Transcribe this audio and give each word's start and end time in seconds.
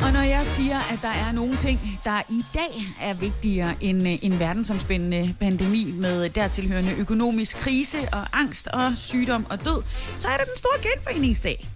Og 0.00 0.12
når 0.12 0.22
jeg 0.22 0.46
siger, 0.46 0.78
at 0.78 0.98
der 1.02 1.08
er 1.08 1.32
nogle 1.32 1.56
ting, 1.56 2.00
der 2.04 2.22
i 2.30 2.42
dag 2.54 2.72
er 3.02 3.14
vigtigere 3.14 3.74
end 3.80 4.08
øh, 4.08 4.24
en 4.24 4.38
verdensomspændende 4.38 5.34
pandemi 5.40 5.92
med 5.92 6.30
dertilhørende 6.30 6.94
økonomisk 6.98 7.56
krise 7.56 7.98
og 8.12 8.26
angst 8.32 8.68
og 8.68 8.92
sygdom 8.96 9.46
og 9.50 9.64
død, 9.64 9.82
så 10.16 10.28
er 10.28 10.36
det 10.36 10.46
den 10.46 10.56
store 10.56 10.78
genforeningsdag. 10.82 11.68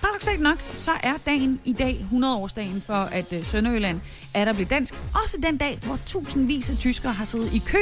Paradoxalt 0.00 0.40
nok, 0.40 0.58
så 0.72 0.90
er 1.02 1.14
dagen 1.26 1.60
i 1.64 1.72
dag 1.72 2.06
100-årsdagen 2.12 2.82
for, 2.86 2.94
at 2.94 3.32
øh, 3.32 3.44
Sønderjylland 3.44 4.00
er 4.34 4.44
der 4.44 4.52
blevet 4.52 4.70
dansk. 4.70 4.94
Også 5.22 5.36
den 5.46 5.56
dag, 5.56 5.78
hvor 5.82 5.98
tusindvis 6.06 6.70
af 6.70 6.76
tyskere 6.76 7.12
har 7.12 7.24
siddet 7.24 7.52
i 7.52 7.62
kø 7.66 7.78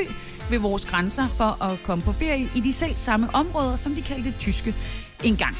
ved 0.51 0.59
vores 0.59 0.87
grænser 0.87 1.29
for 1.29 1.65
at 1.65 1.83
komme 1.83 2.05
på 2.05 2.13
ferie 2.13 2.49
i 2.57 2.61
de 2.61 2.73
selv 2.73 2.95
samme 2.97 3.29
områder, 3.35 3.77
som 3.77 3.95
de 3.95 4.02
kaldte 4.02 4.35
tyske 4.38 4.75
engang. 5.25 5.57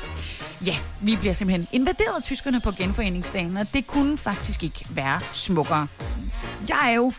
Ja, 0.65 0.77
vi 1.01 1.17
bliver 1.17 1.35
simpelthen 1.35 1.69
invaderet 1.73 2.17
af 2.17 2.23
tyskerne 2.23 2.61
på 2.61 2.71
genforeningsdagen, 2.79 3.57
og 3.57 3.67
det 3.73 3.87
kunne 3.87 4.19
faktisk 4.19 4.63
ikke 4.63 4.87
være 4.91 5.21
smukkere. 5.33 5.87
Jeg 6.69 6.91
er 6.91 6.95
jo, 6.95 7.13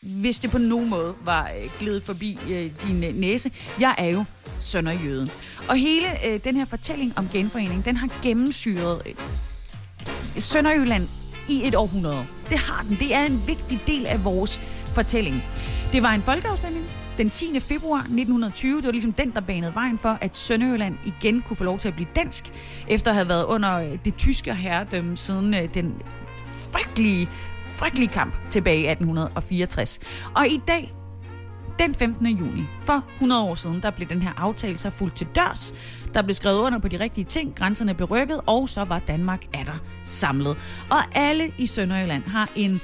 hvis 0.00 0.38
det 0.38 0.50
på 0.50 0.58
nogen 0.58 0.90
måde 0.90 1.14
var 1.24 1.50
øh, 1.62 1.70
glædet 1.78 2.02
forbi 2.02 2.38
øh, 2.50 2.70
din 2.86 3.04
øh, 3.04 3.14
næse, 3.14 3.50
jeg 3.80 3.94
er 3.98 4.10
jo 4.10 4.24
sønderjøde. 4.60 5.28
Og 5.68 5.76
hele 5.76 6.26
øh, 6.26 6.40
den 6.44 6.56
her 6.56 6.64
fortælling 6.64 7.18
om 7.18 7.28
genforening, 7.32 7.84
den 7.84 7.96
har 7.96 8.08
gennemsyret 8.22 9.02
øh, 9.06 9.14
Sønderjylland 10.38 11.08
i 11.48 11.66
et 11.66 11.74
århundrede. 11.74 12.26
Det 12.48 12.58
har 12.58 12.82
den. 12.82 12.96
Det 13.00 13.14
er 13.14 13.24
en 13.24 13.42
vigtig 13.46 13.80
del 13.86 14.06
af 14.06 14.24
vores 14.24 14.60
fortælling. 14.94 15.44
Det 15.92 16.02
var 16.02 16.10
en 16.10 16.22
folkeafstemning 16.22 16.86
den 17.18 17.30
10. 17.30 17.60
februar 17.60 17.98
1920. 17.98 18.76
Det 18.76 18.84
var 18.84 18.92
ligesom 18.92 19.12
den, 19.12 19.30
der 19.30 19.40
banede 19.40 19.74
vejen 19.74 19.98
for, 19.98 20.18
at 20.20 20.36
Sønderjylland 20.36 20.94
igen 21.06 21.42
kunne 21.42 21.56
få 21.56 21.64
lov 21.64 21.78
til 21.78 21.88
at 21.88 21.94
blive 21.94 22.08
dansk, 22.16 22.52
efter 22.88 23.10
at 23.10 23.14
have 23.14 23.28
været 23.28 23.44
under 23.44 23.78
øh, 23.78 23.98
det 24.04 24.16
tyske 24.16 24.54
herredømme 24.54 25.16
siden 25.16 25.54
øh, 25.54 25.74
den 25.74 25.94
frygtelige, 26.72 27.28
frygtelige 27.60 28.08
kamp 28.08 28.50
tilbage 28.50 28.80
i 28.80 28.86
1864. 28.86 29.98
Og 30.34 30.46
i 30.46 30.62
dag, 30.68 30.94
den 31.78 31.94
15. 31.94 32.26
juni, 32.26 32.62
for 32.80 33.04
100 33.14 33.42
år 33.42 33.54
siden, 33.54 33.82
der 33.82 33.90
blev 33.90 34.08
den 34.08 34.22
her 34.22 34.32
aftale 34.36 34.78
så 34.78 34.90
fuldt 34.90 35.16
til 35.16 35.26
dørs. 35.34 35.74
Der 36.14 36.22
blev 36.22 36.34
skrevet 36.34 36.58
under 36.58 36.78
på 36.78 36.88
de 36.88 37.00
rigtige 37.00 37.24
ting, 37.24 37.54
grænserne 37.56 37.94
blev 37.94 38.06
rykket, 38.06 38.40
og 38.46 38.68
så 38.68 38.84
var 38.84 38.98
Danmark 38.98 39.54
der 39.54 39.82
samlet. 40.04 40.56
Og 40.90 40.98
alle 41.14 41.52
i 41.58 41.66
Sønderjylland 41.66 42.22
har 42.24 42.50
en 42.56 42.80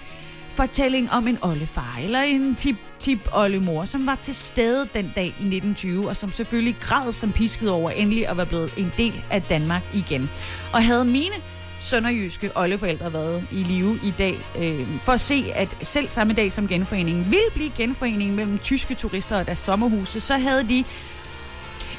fortælling 0.58 1.10
om 1.10 1.28
en 1.28 1.38
oldefar 1.42 1.98
eller 2.02 2.20
en 2.20 2.54
tip-tip-oldemor, 2.54 3.84
som 3.84 4.06
var 4.06 4.14
til 4.14 4.34
stede 4.34 4.88
den 4.94 5.12
dag 5.16 5.24
i 5.24 5.28
1920, 5.28 6.08
og 6.08 6.16
som 6.16 6.32
selvfølgelig 6.32 6.76
græd 6.80 7.12
som 7.12 7.32
pisket 7.32 7.70
over 7.70 7.90
endelig 7.90 8.28
at 8.28 8.36
være 8.36 8.46
blevet 8.46 8.72
en 8.76 8.92
del 8.96 9.24
af 9.30 9.42
Danmark 9.42 9.82
igen. 9.94 10.30
Og 10.72 10.84
havde 10.84 11.04
mine 11.04 11.34
sønderjyske 11.80 12.50
oldeforældre 12.56 13.12
været 13.12 13.44
i 13.50 13.62
live 13.62 14.00
i 14.04 14.14
dag, 14.18 14.38
øh, 14.58 14.86
for 15.00 15.12
at 15.12 15.20
se, 15.20 15.52
at 15.54 15.68
selv 15.82 16.08
samme 16.08 16.32
dag 16.32 16.52
som 16.52 16.68
genforeningen 16.68 17.24
ville 17.24 17.50
blive 17.54 17.70
genforeningen 17.76 18.36
mellem 18.36 18.58
tyske 18.58 18.94
turister 18.94 19.38
og 19.38 19.46
deres 19.46 19.58
sommerhuse, 19.58 20.20
så 20.20 20.36
havde 20.36 20.68
de, 20.68 20.84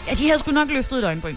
ja, 0.08 0.14
de 0.16 0.24
havde 0.26 0.40
sgu 0.40 0.52
nok 0.52 0.70
løftet 0.70 1.00
et 1.00 1.06
øjenbryn 1.06 1.36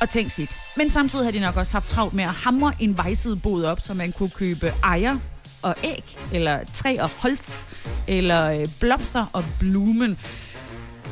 og 0.00 0.10
tænkt 0.10 0.32
sit. 0.32 0.56
Men 0.76 0.90
samtidig 0.90 1.24
havde 1.24 1.38
de 1.38 1.42
nok 1.42 1.56
også 1.56 1.72
haft 1.72 1.88
travlt 1.88 2.14
med 2.14 2.24
at 2.24 2.30
hamre 2.30 2.72
en 2.80 2.96
vejsidebod 2.96 3.64
op, 3.64 3.80
så 3.80 3.94
man 3.94 4.12
kunne 4.12 4.30
købe 4.30 4.72
ejer 4.84 5.18
og 5.66 5.74
æg, 5.84 6.16
eller 6.32 6.58
træ 6.74 6.96
og 7.00 7.10
holz, 7.18 7.64
eller 8.08 8.50
øh, 8.50 8.66
blomster 8.80 9.26
og 9.32 9.44
blumen. 9.60 10.18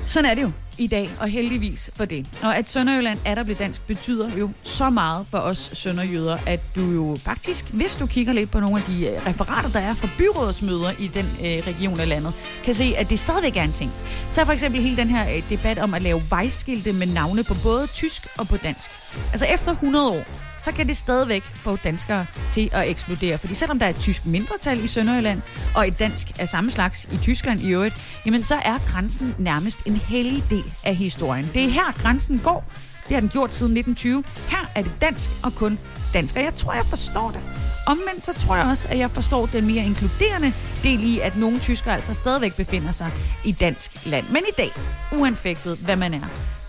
Sådan 0.06 0.30
er 0.30 0.34
det 0.34 0.42
jo 0.42 0.50
i 0.78 0.86
dag, 0.86 1.10
og 1.20 1.28
heldigvis 1.28 1.90
for 1.96 2.04
det. 2.04 2.26
Og 2.42 2.56
at 2.56 2.70
Sønderjylland 2.70 3.18
er 3.24 3.34
der 3.34 3.42
blevet 3.42 3.58
dansk, 3.58 3.86
betyder 3.86 4.38
jo 4.38 4.50
så 4.62 4.90
meget 4.90 5.26
for 5.30 5.38
os 5.38 5.70
sønderjyder, 5.72 6.38
at 6.46 6.60
du 6.74 6.80
jo 6.90 7.16
faktisk, 7.20 7.70
hvis 7.70 7.96
du 7.96 8.06
kigger 8.06 8.32
lidt 8.32 8.50
på 8.50 8.60
nogle 8.60 8.76
af 8.76 8.82
de 8.82 9.06
øh, 9.06 9.26
referater, 9.26 9.68
der 9.68 9.80
er 9.80 9.94
fra 9.94 10.08
byrådsmøder 10.18 10.90
i 10.98 11.06
den 11.06 11.24
øh, 11.24 11.74
region 11.74 12.00
af 12.00 12.08
landet, 12.08 12.32
kan 12.64 12.74
se, 12.74 12.94
at 12.96 13.10
det 13.10 13.18
stadigvæk 13.18 13.56
er 13.56 13.62
en 13.62 13.72
ting. 13.72 13.92
Tag 14.32 14.46
for 14.46 14.52
eksempel 14.52 14.80
hele 14.80 14.96
den 14.96 15.08
her 15.08 15.36
øh, 15.36 15.50
debat 15.50 15.78
om 15.78 15.94
at 15.94 16.02
lave 16.02 16.22
vejskilte 16.30 16.92
med 16.92 17.06
navne 17.06 17.44
på 17.44 17.54
både 17.62 17.86
tysk 17.86 18.26
og 18.38 18.48
på 18.48 18.56
dansk. 18.56 18.90
Altså 19.32 19.46
efter 19.46 19.72
100 19.72 20.10
år, 20.10 20.24
så 20.64 20.72
kan 20.72 20.88
det 20.88 20.96
stadigvæk 20.96 21.42
få 21.42 21.76
danskere 21.76 22.26
til 22.52 22.70
at 22.72 22.90
eksplodere. 22.90 23.38
Fordi 23.38 23.54
selvom 23.54 23.78
der 23.78 23.86
er 23.86 23.90
et 23.90 23.96
tysk 23.96 24.26
mindretal 24.26 24.84
i 24.84 24.86
Sønderjylland, 24.86 25.42
og 25.74 25.88
et 25.88 25.98
dansk 25.98 26.40
af 26.40 26.48
samme 26.48 26.70
slags 26.70 27.08
i 27.12 27.16
Tyskland 27.16 27.60
i 27.60 27.68
øvrigt, 27.68 27.94
jamen 28.26 28.44
så 28.44 28.54
er 28.54 28.78
grænsen 28.92 29.34
nærmest 29.38 29.78
en 29.86 29.96
hellig 29.96 30.44
del 30.50 30.72
af 30.84 30.96
historien. 30.96 31.44
Det 31.54 31.64
er 31.64 31.68
her 31.68 32.02
grænsen 32.02 32.38
går. 32.38 32.64
Det 33.08 33.12
har 33.12 33.20
den 33.20 33.28
gjort 33.28 33.54
siden 33.54 33.76
1920. 33.76 34.24
Her 34.48 34.70
er 34.74 34.82
det 34.82 34.92
dansk 35.00 35.30
og 35.42 35.54
kun 35.54 35.78
dansk. 36.14 36.36
Og 36.36 36.42
jeg 36.42 36.54
tror, 36.54 36.72
jeg 36.72 36.84
forstår 36.84 37.30
det. 37.30 37.40
Omvendt 37.86 38.26
så 38.26 38.32
tror 38.32 38.56
jeg 38.56 38.64
også, 38.64 38.88
at 38.88 38.98
jeg 38.98 39.10
forstår 39.10 39.46
den 39.46 39.66
mere 39.66 39.84
inkluderende 39.84 40.52
del 40.82 41.04
i, 41.04 41.18
at 41.20 41.36
nogle 41.36 41.58
tyskere 41.58 41.94
altså 41.94 42.14
stadigvæk 42.14 42.56
befinder 42.56 42.92
sig 42.92 43.10
i 43.44 43.52
dansk 43.52 44.06
land. 44.06 44.24
Men 44.28 44.42
i 44.48 44.54
dag, 44.56 44.70
uanfægtet 45.12 45.78
hvad 45.78 45.96
man 45.96 46.14
er, 46.14 46.26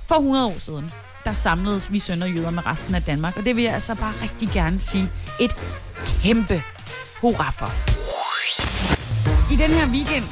for 0.07 0.15
100 0.15 0.45
år 0.45 0.59
siden, 0.59 0.91
der 1.25 1.33
samledes 1.33 1.91
vi 1.91 1.99
sønderjyder 1.99 2.49
med 2.49 2.65
resten 2.65 2.95
af 2.95 3.03
Danmark. 3.03 3.37
Og 3.37 3.45
det 3.45 3.55
vil 3.55 3.63
jeg 3.63 3.73
altså 3.73 3.95
bare 3.95 4.13
rigtig 4.21 4.49
gerne 4.49 4.79
sige 4.79 5.09
et 5.41 5.55
kæmpe 6.23 6.63
hurra 7.21 7.51
for. 7.51 7.95
I 9.53 9.55
den 9.57 9.69
her 9.69 9.89
weekend, 9.89 10.23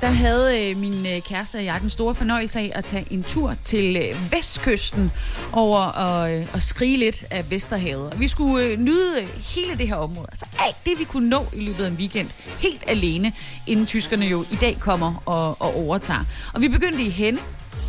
der 0.00 0.06
havde 0.06 0.70
øh, 0.70 0.76
min 0.76 1.06
øh, 1.06 1.22
kæreste 1.22 1.56
og 1.56 1.64
jeg 1.64 1.78
den 1.80 1.90
store 1.90 2.14
fornøjelse 2.14 2.58
af 2.58 2.72
at 2.74 2.84
tage 2.84 3.06
en 3.10 3.22
tur 3.22 3.54
til 3.64 3.96
øh, 3.96 4.32
vestkysten 4.32 5.12
over 5.52 5.78
og, 5.78 6.32
øh, 6.32 6.46
og 6.52 6.62
skrige 6.62 6.98
lidt 6.98 7.24
af 7.30 7.50
Vesterhavet. 7.50 8.10
Og 8.12 8.20
vi 8.20 8.28
skulle 8.28 8.66
øh, 8.66 8.78
nyde 8.78 9.20
øh, 9.22 9.28
hele 9.56 9.78
det 9.78 9.88
her 9.88 9.96
område. 9.96 10.26
Altså 10.32 10.46
alt 10.66 10.76
det, 10.84 10.98
vi 10.98 11.04
kunne 11.04 11.28
nå 11.28 11.46
i 11.52 11.60
løbet 11.60 11.84
af 11.84 11.88
en 11.88 11.96
weekend, 11.96 12.30
helt 12.60 12.84
alene, 12.86 13.32
inden 13.66 13.86
tyskerne 13.86 14.26
jo 14.26 14.44
i 14.52 14.56
dag 14.60 14.76
kommer 14.80 15.22
og, 15.26 15.62
og 15.62 15.76
overtager. 15.76 16.24
Og 16.54 16.60
vi 16.60 16.68
begyndte 16.68 17.02
i 17.02 17.10
Henne, 17.10 17.38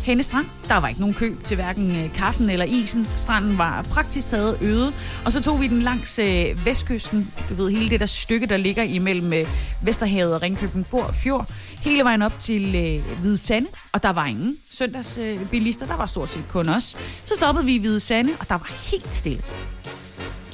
Henne 0.04 0.22
Strand. 0.22 0.46
Der 0.68 0.76
var 0.76 0.88
ikke 0.88 1.00
nogen 1.00 1.14
kø 1.14 1.34
til 1.44 1.54
hverken 1.54 1.90
øh, 1.90 2.12
kaffen 2.14 2.50
eller 2.50 2.64
isen. 2.64 3.08
Stranden 3.16 3.58
var 3.58 3.82
praktisk 3.82 4.28
taget 4.28 4.58
øde. 4.62 4.92
Og 5.24 5.32
så 5.32 5.42
tog 5.42 5.60
vi 5.60 5.66
den 5.66 5.82
langs 5.82 6.18
øh, 6.18 6.66
vestkysten. 6.66 7.32
Du 7.48 7.54
ved, 7.54 7.70
hele 7.70 7.90
det 7.90 8.00
der 8.00 8.06
stykke, 8.06 8.46
der 8.46 8.56
ligger 8.56 8.82
imellem 8.82 9.32
øh, 9.32 9.46
Vesterhavet 9.82 10.34
og 10.34 10.42
Ringkøbing 10.42 10.86
Fjord. 10.86 11.52
Hele 11.82 12.04
vejen 12.04 12.22
op 12.22 12.38
til 12.40 12.74
øh, 12.74 13.20
Hvide 13.20 13.36
Sande. 13.36 13.68
Og 13.92 14.02
der 14.02 14.10
var 14.10 14.26
ingen 14.26 14.56
søndagsbilister. 14.70 15.84
Øh, 15.84 15.90
der 15.90 15.96
var 15.96 16.06
stort 16.06 16.28
set 16.28 16.44
kun 16.48 16.68
os. 16.68 16.96
Så 17.24 17.34
stoppede 17.36 17.64
vi 17.66 17.74
i 17.74 17.78
Hvide 17.78 18.00
Sande, 18.00 18.30
og 18.40 18.48
der 18.48 18.54
var 18.54 18.72
helt 18.90 19.14
stille. 19.14 19.42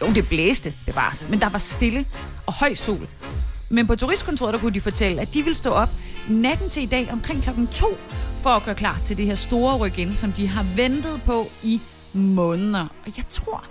Jo, 0.00 0.06
det 0.14 0.28
blæste, 0.28 0.74
det 0.86 0.96
var 0.96 1.08
altså. 1.08 1.26
men 1.30 1.40
der 1.40 1.48
var 1.48 1.58
stille 1.58 2.06
og 2.46 2.54
høj 2.54 2.74
sol. 2.74 3.08
Men 3.68 3.86
på 3.86 3.94
turistkontoret, 3.94 4.54
der 4.54 4.60
kunne 4.60 4.74
de 4.74 4.80
fortælle, 4.80 5.20
at 5.20 5.34
de 5.34 5.42
ville 5.42 5.56
stå 5.56 5.70
op 5.70 5.90
natten 6.28 6.70
til 6.70 6.82
i 6.82 6.86
dag 6.86 7.08
omkring 7.12 7.42
klokken 7.42 7.66
2 7.66 7.86
for 8.40 8.50
at 8.50 8.62
gøre 8.64 8.74
klar 8.74 8.98
til 9.04 9.16
det 9.16 9.26
her 9.26 9.34
store 9.34 9.76
ryk 9.76 9.98
ind, 9.98 10.12
som 10.12 10.32
de 10.32 10.48
har 10.48 10.66
ventet 10.76 11.22
på 11.26 11.44
i 11.62 11.80
måneder. 12.12 12.86
Og 13.06 13.12
jeg 13.16 13.24
tror, 13.28 13.64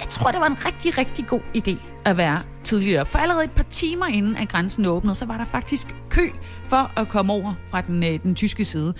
jeg 0.00 0.08
tror, 0.08 0.30
det 0.30 0.40
var 0.40 0.46
en 0.46 0.66
rigtig, 0.66 0.98
rigtig 0.98 1.26
god 1.26 1.40
idé 1.56 1.76
at 2.04 2.16
være 2.16 2.42
tidligt 2.64 3.00
op. 3.00 3.08
For 3.08 3.18
allerede 3.18 3.44
et 3.44 3.50
par 3.50 3.62
timer 3.62 4.06
inden 4.06 4.36
at 4.36 4.48
grænsen 4.48 4.86
åbnede, 4.86 5.14
så 5.14 5.26
var 5.26 5.36
der 5.36 5.44
faktisk 5.44 5.94
kø 6.10 6.28
for 6.64 7.00
at 7.00 7.08
komme 7.08 7.32
over 7.32 7.54
fra 7.70 7.80
den, 7.80 8.04
øh, 8.04 8.22
den 8.22 8.34
tyske 8.34 8.64
side. 8.64 8.94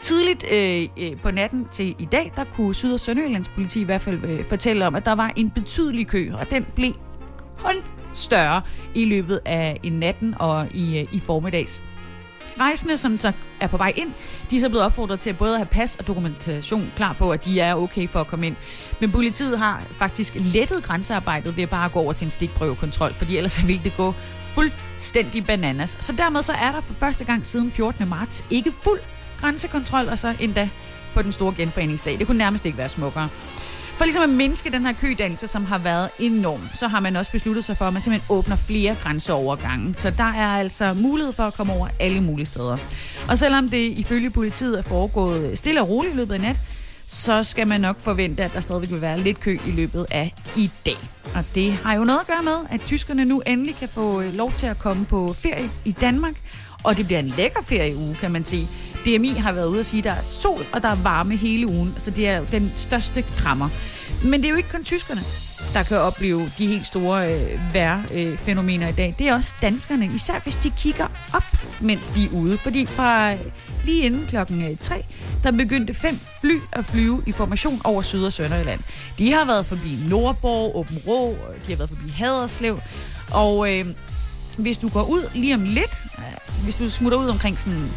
Tidligt 0.00 0.44
øh, 0.52 0.88
øh, 0.98 1.16
på 1.22 1.30
natten 1.30 1.66
til 1.72 1.94
i 1.98 2.04
dag, 2.04 2.32
der 2.36 2.44
kunne 2.44 2.74
Syd- 2.74 2.92
og 2.92 3.00
Sønderjyllands 3.00 3.48
politi 3.48 3.80
i 3.80 3.84
hvert 3.84 4.00
fald 4.00 4.24
øh, 4.24 4.44
fortælle 4.44 4.86
om, 4.86 4.94
at 4.94 5.04
der 5.04 5.12
var 5.12 5.32
en 5.36 5.50
betydelig 5.50 6.06
kø, 6.06 6.30
og 6.32 6.50
den 6.50 6.66
blev 6.74 6.92
kun 7.58 7.74
større 8.12 8.62
i 8.94 9.04
løbet 9.04 9.40
af 9.44 9.80
en 9.82 9.92
natten 9.92 10.34
og 10.38 10.68
i, 10.74 10.98
øh, 10.98 11.06
i 11.12 11.18
formiddags. 11.18 11.82
Rejsende, 12.60 12.98
som 12.98 13.20
så 13.20 13.32
er 13.60 13.66
på 13.66 13.76
vej 13.76 13.92
ind, 13.96 14.12
de 14.50 14.56
er 14.56 14.60
så 14.60 14.68
blevet 14.68 14.84
opfordret 14.84 15.20
til 15.20 15.30
at 15.30 15.38
både 15.38 15.56
have 15.56 15.66
pas 15.66 15.96
og 15.96 16.06
dokumentation 16.06 16.92
klar 16.96 17.12
på, 17.12 17.30
at 17.30 17.44
de 17.44 17.60
er 17.60 17.74
okay 17.74 18.08
for 18.08 18.20
at 18.20 18.26
komme 18.26 18.46
ind. 18.46 18.56
Men 19.00 19.12
politiet 19.12 19.58
har 19.58 19.82
faktisk 19.92 20.34
lettet 20.36 20.82
grænsearbejdet 20.82 21.56
ved 21.56 21.62
at 21.62 21.70
bare 21.70 21.88
gå 21.88 22.00
over 22.00 22.12
til 22.12 22.24
en 22.24 22.30
stikprøvekontrol, 22.30 23.14
fordi 23.14 23.36
ellers 23.36 23.66
ville 23.66 23.82
det 23.84 23.96
gå 23.96 24.14
fuldstændig 24.54 25.46
bananas. 25.46 25.96
Så 26.00 26.12
dermed 26.12 26.42
så 26.42 26.52
er 26.52 26.72
der 26.72 26.80
for 26.80 26.94
første 26.94 27.24
gang 27.24 27.46
siden 27.46 27.70
14. 27.70 28.08
marts 28.08 28.44
ikke 28.50 28.72
fuld 28.72 29.00
grænsekontrol, 29.40 30.08
og 30.08 30.18
så 30.18 30.34
endda 30.40 30.68
på 31.14 31.22
den 31.22 31.32
store 31.32 31.54
genforeningsdag. 31.56 32.18
Det 32.18 32.26
kunne 32.26 32.38
nærmest 32.38 32.66
ikke 32.66 32.78
være 32.78 32.88
smukkere. 32.88 33.28
For 34.00 34.04
ligesom 34.04 34.22
at 34.22 34.30
mindske 34.30 34.70
den 34.70 34.86
her 34.86 34.92
kødannelse, 34.92 35.46
som 35.46 35.64
har 35.64 35.78
været 35.78 36.08
enorm, 36.18 36.60
så 36.74 36.88
har 36.88 37.00
man 37.00 37.16
også 37.16 37.32
besluttet 37.32 37.64
sig 37.64 37.76
for, 37.76 37.84
at 37.84 37.92
man 37.92 38.02
simpelthen 38.02 38.36
åbner 38.36 38.56
flere 38.56 38.96
grænseovergange. 39.02 39.94
Så 39.94 40.10
der 40.10 40.24
er 40.24 40.46
altså 40.46 40.94
mulighed 40.94 41.32
for 41.32 41.42
at 41.42 41.54
komme 41.54 41.72
over 41.72 41.88
alle 41.98 42.20
mulige 42.20 42.46
steder. 42.46 42.76
Og 43.28 43.38
selvom 43.38 43.68
det 43.68 43.98
ifølge 43.98 44.30
politiet 44.30 44.78
er 44.78 44.82
foregået 44.82 45.58
stille 45.58 45.80
og 45.80 45.88
roligt 45.88 46.14
i 46.14 46.16
løbet 46.16 46.34
af 46.34 46.40
nat, 46.40 46.56
så 47.06 47.42
skal 47.42 47.66
man 47.66 47.80
nok 47.80 48.00
forvente, 48.00 48.44
at 48.44 48.54
der 48.54 48.60
stadigvæk 48.60 48.90
vil 48.90 49.00
være 49.00 49.20
lidt 49.20 49.40
kø 49.40 49.58
i 49.66 49.70
løbet 49.70 50.06
af 50.10 50.34
i 50.56 50.70
dag. 50.86 50.98
Og 51.34 51.44
det 51.54 51.72
har 51.72 51.94
jo 51.94 52.04
noget 52.04 52.20
at 52.20 52.26
gøre 52.26 52.42
med, 52.42 52.56
at 52.70 52.80
tyskerne 52.80 53.24
nu 53.24 53.42
endelig 53.46 53.76
kan 53.76 53.88
få 53.88 54.22
lov 54.34 54.52
til 54.52 54.66
at 54.66 54.78
komme 54.78 55.04
på 55.04 55.32
ferie 55.32 55.70
i 55.84 55.92
Danmark. 55.92 56.34
Og 56.84 56.96
det 56.96 57.06
bliver 57.06 57.18
en 57.18 57.28
lækker 57.28 57.62
ferieuge, 57.62 58.14
kan 58.14 58.30
man 58.30 58.44
sige. 58.44 58.68
DMI 59.06 59.28
har 59.28 59.52
været 59.52 59.66
ude 59.66 59.80
og 59.80 59.86
sige, 59.86 59.98
at 59.98 60.04
der 60.04 60.10
er 60.10 60.22
sol 60.22 60.64
og 60.72 60.82
der 60.82 60.88
er 60.88 60.94
varme 61.02 61.36
hele 61.36 61.66
ugen, 61.66 61.94
så 61.98 62.10
det 62.10 62.28
er 62.28 62.44
den 62.44 62.72
største 62.76 63.22
krammer. 63.22 63.68
Men 64.24 64.40
det 64.40 64.46
er 64.46 64.50
jo 64.50 64.56
ikke 64.56 64.68
kun 64.68 64.84
tyskerne, 64.84 65.20
der 65.74 65.82
kan 65.82 65.96
opleve 65.96 66.50
de 66.58 66.66
helt 66.66 66.86
store 66.86 67.34
øh, 67.34 67.74
vejrfænomener 67.74 68.86
øh, 68.86 68.92
i 68.92 68.96
dag. 68.96 69.14
Det 69.18 69.28
er 69.28 69.34
også 69.34 69.54
danskerne, 69.62 70.06
især 70.14 70.40
hvis 70.42 70.56
de 70.56 70.70
kigger 70.70 71.06
op, 71.34 71.44
mens 71.80 72.08
de 72.08 72.24
er 72.24 72.30
ude. 72.32 72.58
Fordi 72.58 72.86
fra 72.86 73.32
øh, 73.32 73.38
lige 73.84 74.02
inden 74.02 74.26
klokken 74.26 74.70
øh, 74.70 74.76
3, 74.80 75.04
der 75.44 75.50
begyndte 75.50 75.94
fem 75.94 76.18
fly 76.40 76.58
at 76.72 76.84
flyve 76.84 77.22
i 77.26 77.32
formation 77.32 77.80
over 77.84 78.02
Syd- 78.02 78.24
og 78.24 78.32
Sønderjylland. 78.32 78.80
De 79.18 79.32
har 79.32 79.44
været 79.44 79.66
forbi 79.66 79.98
Nordborg, 80.08 80.76
Åben 80.76 80.98
Rå, 81.06 81.30
øh, 81.30 81.36
de 81.66 81.72
har 81.72 81.76
været 81.76 81.90
forbi 81.90 82.10
Haderslev, 82.10 82.80
og 83.30 83.74
øh, 83.74 83.86
hvis 84.56 84.78
du 84.78 84.88
går 84.88 85.02
ud 85.02 85.22
lige 85.34 85.54
om 85.54 85.64
lidt, 85.64 86.04
øh, 86.18 86.64
hvis 86.64 86.74
du 86.74 86.90
smutter 86.90 87.18
ud 87.18 87.28
omkring 87.28 87.58
sådan 87.58 87.90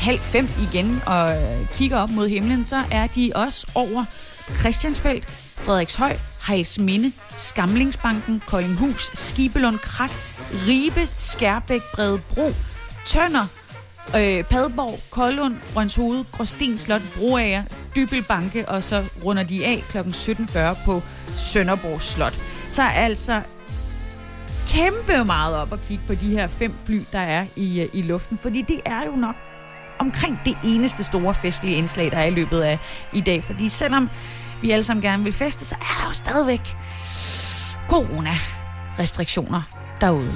halv 0.00 0.20
fem 0.20 0.48
igen 0.72 1.02
og 1.06 1.36
kigger 1.74 1.98
op 1.98 2.10
mod 2.10 2.28
himlen, 2.28 2.64
så 2.64 2.82
er 2.90 3.06
de 3.06 3.32
også 3.34 3.66
over 3.74 4.04
Christiansfeldt, 4.60 5.30
Frederikshøj, 5.56 6.16
Hejsminde, 6.46 7.12
Skamlingsbanken, 7.36 8.42
Koldinghus, 8.46 9.10
Skibelund, 9.14 9.78
Krat, 9.78 10.12
Ribe, 10.66 11.08
Skærbæk, 11.16 11.80
Bredebro, 11.94 12.50
Tønder, 13.06 13.46
øh, 14.16 14.44
Padborg, 14.44 14.98
Koldund, 15.10 15.56
Rønshoved, 15.76 16.24
Gråsten 16.32 16.78
Slot, 16.78 17.02
Broager, 17.16 17.62
Dybelbanke, 17.96 18.68
og 18.68 18.82
så 18.82 19.04
runder 19.24 19.42
de 19.42 19.66
af 19.66 19.84
kl. 19.88 19.98
17.40 19.98 20.84
på 20.84 21.02
Sønderborg 21.36 22.02
Slot. 22.02 22.34
Så 22.68 22.82
altså 22.82 23.42
kæmpe 24.68 25.24
meget 25.24 25.56
op 25.56 25.72
at 25.72 25.78
kigge 25.88 26.04
på 26.06 26.14
de 26.14 26.30
her 26.30 26.46
fem 26.46 26.74
fly, 26.86 27.00
der 27.12 27.18
er 27.18 27.46
i, 27.56 27.80
øh, 27.80 27.88
i 27.92 28.02
luften, 28.02 28.38
fordi 28.38 28.62
det 28.62 28.80
er 28.86 29.04
jo 29.06 29.16
nok 29.16 29.34
omkring 30.00 30.40
det 30.44 30.56
eneste 30.64 31.04
store 31.04 31.34
festlige 31.34 31.76
indslag, 31.76 32.10
der 32.10 32.16
er 32.16 32.24
i 32.24 32.30
løbet 32.30 32.60
af 32.60 32.78
i 33.12 33.20
dag. 33.20 33.44
Fordi 33.44 33.68
selvom 33.68 34.10
vi 34.62 34.70
alle 34.70 34.82
sammen 34.82 35.02
gerne 35.02 35.24
vil 35.24 35.32
feste, 35.32 35.64
så 35.64 35.74
er 35.80 36.00
der 36.00 36.08
jo 36.08 36.12
stadigvæk 36.12 36.76
corona-restriktioner 37.88 39.62
derude. 40.00 40.32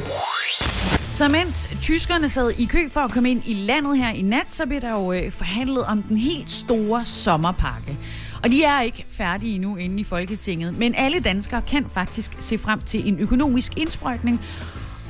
Så 1.12 1.28
mens 1.28 1.68
tyskerne 1.82 2.28
sad 2.28 2.50
i 2.58 2.64
kø 2.64 2.88
for 2.90 3.00
at 3.00 3.10
komme 3.10 3.30
ind 3.30 3.42
i 3.46 3.54
landet 3.54 3.98
her 3.98 4.10
i 4.10 4.22
nat, 4.22 4.46
så 4.48 4.66
blev 4.66 4.80
der 4.80 4.92
jo 4.92 5.12
øh, 5.12 5.32
forhandlet 5.32 5.84
om 5.84 6.02
den 6.02 6.16
helt 6.16 6.50
store 6.50 7.04
sommerpakke. 7.04 7.96
Og 8.42 8.50
de 8.50 8.64
er 8.64 8.80
ikke 8.80 9.06
færdige 9.10 9.54
endnu 9.54 9.76
inde 9.76 10.00
i 10.00 10.04
Folketinget, 10.04 10.78
men 10.78 10.94
alle 10.94 11.20
danskere 11.20 11.62
kan 11.62 11.86
faktisk 11.94 12.36
se 12.38 12.58
frem 12.58 12.80
til 12.80 13.08
en 13.08 13.20
økonomisk 13.20 13.72
indsprøjtning, 13.76 14.40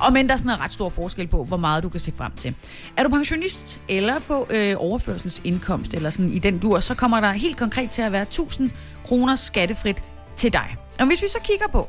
og 0.01 0.13
men 0.13 0.27
der 0.27 0.33
er 0.33 0.37
sådan 0.37 0.51
en 0.51 0.61
ret 0.61 0.73
stor 0.73 0.89
forskel 0.89 1.27
på, 1.27 1.45
hvor 1.45 1.57
meget 1.57 1.83
du 1.83 1.89
kan 1.89 2.01
se 2.01 2.13
frem 2.17 2.33
til. 2.33 2.55
Er 2.97 3.03
du 3.03 3.09
pensionist 3.09 3.81
eller 3.89 4.19
på 4.21 4.47
øh, 4.51 4.75
overførselsindkomst, 4.79 5.95
eller 5.95 6.11
sådan 6.11 6.33
i 6.33 6.39
den 6.39 6.59
dur, 6.59 6.81
så 6.81 6.95
kommer 6.95 7.21
der 7.21 7.33
helt 7.33 7.57
konkret 7.57 7.91
til 7.91 8.03
at 8.03 8.13
være 8.13 8.23
1000 8.23 8.71
kroner 9.05 9.35
skattefrit 9.35 10.03
til 10.37 10.53
dig. 10.53 10.77
Og 11.01 11.07
hvis 11.07 11.23
vi 11.23 11.29
så 11.29 11.39
kigger 11.45 11.67
på, 11.73 11.89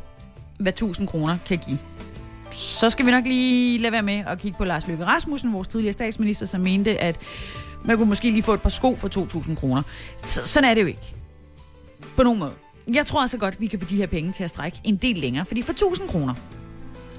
hvad 0.60 0.74
1000 0.74 1.08
kroner 1.08 1.38
kan 1.46 1.58
give, 1.68 1.78
så 2.52 2.90
skal 2.90 3.06
vi 3.06 3.12
nok 3.12 3.24
lige 3.24 3.78
lade 3.78 3.92
være 3.92 4.02
med 4.02 4.24
at 4.28 4.40
kigge 4.40 4.58
på 4.58 4.66
Lars 4.66 4.88
Løkke 4.88 5.06
Rasmussen, 5.06 5.54
vores 5.54 5.68
tidligere 5.68 5.94
statsminister, 5.94 6.46
som 6.46 6.62
mente, 6.62 6.98
at 6.98 7.18
man 7.84 7.98
kunne 7.98 8.10
måske 8.10 8.32
lige 8.32 8.44
få 8.44 8.54
et 8.54 8.62
par 8.62 8.70
sko 8.70 8.96
for 8.96 9.38
2.000 9.38 9.56
kroner. 9.56 9.82
Så, 10.24 10.42
sådan 10.46 10.70
er 10.70 10.74
det 10.74 10.82
jo 10.82 10.88
ikke. 10.88 11.16
På 12.16 12.24
nogen 12.24 12.40
måde. 12.40 12.52
Jeg 12.94 13.06
tror 13.06 13.22
altså 13.22 13.38
godt, 13.38 13.62
vi 13.62 13.68
kan 13.68 13.80
få 13.80 13.86
de 13.90 13.96
her 13.96 14.08
penge 14.08 14.32
til 14.32 14.44
at 14.44 14.50
strække 14.50 14.78
en 14.84 14.96
del 14.96 15.18
længere, 15.18 15.46
fordi 15.46 15.62
for 15.62 15.74
1.000 15.74 16.12
kroner, 16.12 16.34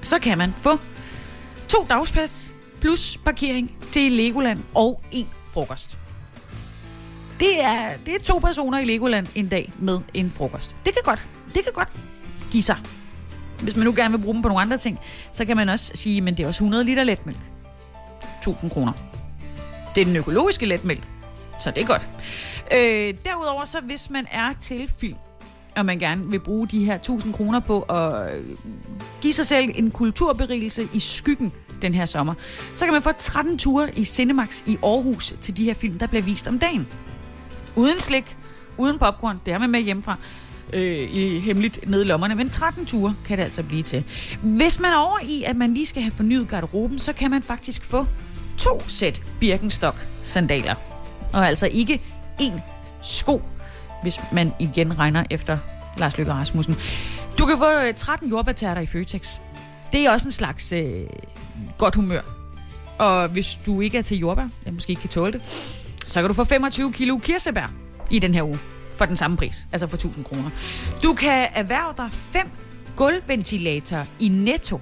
så 0.07 0.19
kan 0.19 0.37
man 0.37 0.53
få 0.57 0.79
to 1.67 1.85
dagspas 1.89 2.51
plus 2.81 3.17
parkering 3.25 3.77
til 3.91 4.11
Legoland 4.11 4.59
og 4.73 5.01
en 5.11 5.29
frokost. 5.53 5.97
Det 7.39 7.63
er, 7.63 7.97
det 8.05 8.15
er 8.15 8.19
to 8.19 8.37
personer 8.37 8.79
i 8.79 8.85
Legoland 8.85 9.27
en 9.35 9.47
dag 9.47 9.71
med 9.79 9.99
en 10.13 10.31
frokost. 10.31 10.75
Det 10.85 10.93
kan 10.93 11.01
godt, 11.03 11.27
det 11.53 11.63
kan 11.63 11.73
godt 11.73 11.89
give 12.51 12.63
sig. 12.63 12.77
Hvis 13.61 13.75
man 13.75 13.85
nu 13.85 13.93
gerne 13.95 14.17
vil 14.17 14.23
bruge 14.23 14.33
dem 14.33 14.41
på 14.41 14.47
nogle 14.47 14.61
andre 14.61 14.77
ting, 14.77 14.99
så 15.31 15.45
kan 15.45 15.55
man 15.55 15.69
også 15.69 15.91
sige, 15.95 16.21
men 16.21 16.37
det 16.37 16.43
er 16.43 16.47
også 16.47 16.63
100 16.63 16.83
liter 16.83 17.03
letmælk. 17.03 17.39
1000 18.41 18.71
kroner. 18.71 18.93
Det 19.95 20.01
er 20.01 20.05
den 20.05 20.15
økologiske 20.15 20.65
letmælk, 20.65 21.07
så 21.59 21.71
det 21.71 21.83
er 21.83 21.87
godt. 21.87 22.07
Øh, 22.73 23.13
derudover 23.25 23.65
så, 23.65 23.79
hvis 23.81 24.09
man 24.09 24.27
er 24.31 24.53
til 24.59 24.91
film, 24.99 25.17
og 25.77 25.85
man 25.85 25.99
gerne 25.99 26.29
vil 26.29 26.39
bruge 26.39 26.67
de 26.67 26.85
her 26.85 26.95
1000 26.95 27.33
kroner 27.33 27.59
på 27.59 27.81
at 27.81 28.35
øh, 28.35 28.43
give 29.21 29.33
sig 29.33 29.45
selv 29.45 29.69
en 29.75 29.91
kulturberigelse 29.91 30.87
i 30.93 30.99
skyggen 30.99 31.53
den 31.81 31.93
her 31.93 32.05
sommer, 32.05 32.33
så 32.75 32.85
kan 32.85 32.93
man 32.93 33.01
få 33.01 33.11
13 33.19 33.57
ture 33.57 33.89
i 33.95 34.05
Cinemax 34.05 34.61
i 34.65 34.77
Aarhus 34.83 35.33
til 35.41 35.57
de 35.57 35.63
her 35.63 35.73
film, 35.73 35.99
der 35.99 36.07
bliver 36.07 36.21
vist 36.21 36.47
om 36.47 36.59
dagen. 36.59 36.87
Uden 37.75 37.99
slik, 37.99 38.37
uden 38.77 38.99
popcorn, 38.99 39.41
det 39.45 39.53
er 39.53 39.57
man 39.57 39.69
med 39.69 39.81
hjemmefra 39.81 40.15
øh, 40.73 41.13
i 41.13 41.39
hemmeligt 41.39 41.89
nede 41.89 42.01
i 42.01 42.07
lommerne, 42.07 42.35
men 42.35 42.49
13 42.49 42.85
ture 42.85 43.15
kan 43.25 43.37
det 43.37 43.43
altså 43.43 43.63
blive 43.63 43.83
til. 43.83 44.03
Hvis 44.41 44.79
man 44.79 44.91
er 44.91 44.97
over 44.97 45.19
i, 45.23 45.43
at 45.43 45.55
man 45.55 45.73
lige 45.73 45.85
skal 45.85 46.01
have 46.01 46.11
fornyet 46.11 46.47
garderoben, 46.47 46.99
så 46.99 47.13
kan 47.13 47.31
man 47.31 47.41
faktisk 47.41 47.83
få 47.83 48.05
to 48.57 48.81
sæt 48.87 49.21
Birkenstock 49.39 50.07
sandaler. 50.23 50.75
Og 51.33 51.47
altså 51.47 51.69
ikke 51.71 52.01
én 52.41 52.61
sko, 53.03 53.41
hvis 54.01 54.19
man 54.31 54.53
igen 54.59 54.99
regner 54.99 55.23
efter 55.29 55.57
Lars 55.97 56.17
Løkke 56.17 56.33
Rasmussen. 56.33 56.75
Du 57.39 57.45
kan 57.45 57.57
få 57.57 57.87
øh, 57.87 57.93
13 57.93 58.29
jordbærterter 58.29 58.81
i 58.81 58.85
Føtex. 58.85 59.39
Det 59.93 60.05
er 60.05 60.11
også 60.11 60.27
en 60.27 60.31
slags 60.31 60.71
øh, 60.71 61.05
godt 61.77 61.95
humør. 61.95 62.21
Og 62.97 63.27
hvis 63.27 63.59
du 63.65 63.81
ikke 63.81 63.97
er 63.97 64.01
til 64.01 64.17
jordbær, 64.17 64.47
eller 64.61 64.73
måske 64.73 64.89
ikke 64.89 65.01
kan 65.01 65.09
tåle 65.09 65.33
det, 65.33 65.41
så 66.05 66.21
kan 66.21 66.27
du 66.27 66.33
få 66.33 66.43
25 66.43 66.93
kilo 66.93 67.17
kirsebær 67.17 67.71
i 68.11 68.19
den 68.19 68.33
her 68.33 68.43
uge 68.43 68.59
for 68.97 69.05
den 69.05 69.17
samme 69.17 69.37
pris, 69.37 69.67
altså 69.71 69.87
for 69.87 69.97
1000 69.97 70.25
kroner. 70.25 70.49
Du 71.03 71.13
kan 71.13 71.47
erhverve 71.53 71.93
dig 71.97 72.11
fem 72.11 72.47
gulvventilatorer 72.95 74.05
i 74.19 74.27
netto. 74.27 74.81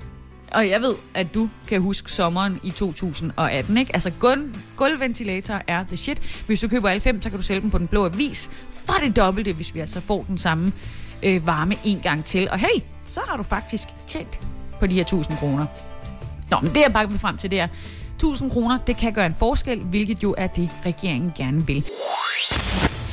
Og 0.56 0.70
jeg 0.70 0.82
ved, 0.82 0.96
at 1.14 1.34
du 1.34 1.50
kan 1.68 1.82
huske 1.82 2.12
sommeren 2.12 2.60
i 2.64 2.72
2018, 2.72 3.78
ikke? 3.78 3.92
Altså, 3.94 4.12
gulv, 4.20 4.56
gulvventilator 4.76 5.62
er 5.68 5.84
the 5.84 5.98
shit. 5.98 6.22
Hvis 6.46 6.60
du 6.60 6.68
køber 6.68 6.90
alle 6.90 7.02
fem, 7.02 7.22
så 7.22 7.30
kan 7.30 7.40
du 7.40 7.44
sælge 7.44 7.62
dem 7.62 7.70
på 7.70 7.78
den 7.78 7.88
blå 7.88 8.06
avis 8.06 8.50
for 8.70 8.94
det 9.04 9.16
dobbelte, 9.16 9.54
hvis 9.54 9.74
vi 9.74 9.80
altså 9.80 10.00
får 10.02 10.26
den 10.28 10.38
samme 10.38 10.72
øh, 11.24 11.48
varme 11.48 11.76
en 11.86 12.00
gang 12.00 12.26
til. 12.26 12.50
Og 12.50 12.60
hey, 12.60 12.82
så 13.06 13.22
har 13.28 13.38
du 13.38 13.44
faktisk 13.44 13.88
tjent 14.08 14.40
på 14.80 14.88
de 14.88 14.94
her 14.94 15.02
1000 15.02 15.38
kroner. 15.38 15.66
Nå, 16.52 16.58
men 16.62 16.74
det 16.74 16.82
jeg 16.82 16.94
bare 16.94 17.10
vil 17.10 17.20
frem 17.20 17.38
til, 17.38 17.52
det 17.52 17.60
er, 17.60 17.68
1000 18.16 18.52
kroner, 18.52 18.78
det 18.88 18.98
kan 18.98 19.14
gøre 19.14 19.26
en 19.26 19.36
forskel, 19.40 19.80
hvilket 19.80 20.24
jo 20.24 20.36
er 20.38 20.48
det, 20.48 20.70
regeringen 20.86 21.34
gerne 21.38 21.68
vil. 21.68 21.86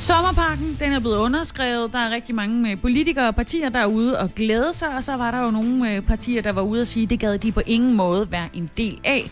Sommerparken, 0.03 0.77
den 0.79 0.93
er 0.93 0.99
blevet 0.99 1.17
underskrevet. 1.17 1.93
Der 1.93 1.99
er 1.99 2.11
rigtig 2.11 2.35
mange 2.35 2.71
øh, 2.71 2.81
politikere 2.81 3.27
og 3.27 3.35
partier, 3.35 3.69
der 3.69 3.79
er 3.79 3.85
ude 3.85 4.19
og 4.19 4.35
glæde 4.35 4.73
sig. 4.73 4.95
Og 4.95 5.03
så 5.03 5.15
var 5.17 5.31
der 5.31 5.39
jo 5.39 5.51
nogle 5.51 5.95
øh, 5.95 6.01
partier, 6.01 6.41
der 6.41 6.51
var 6.51 6.61
ude 6.61 6.81
og 6.81 6.87
sige, 6.87 7.03
at 7.03 7.09
det 7.09 7.19
gad 7.19 7.37
de 7.37 7.51
på 7.51 7.61
ingen 7.65 7.93
måde 7.93 8.31
være 8.31 8.49
en 8.53 8.69
del 8.77 8.99
af. 9.03 9.29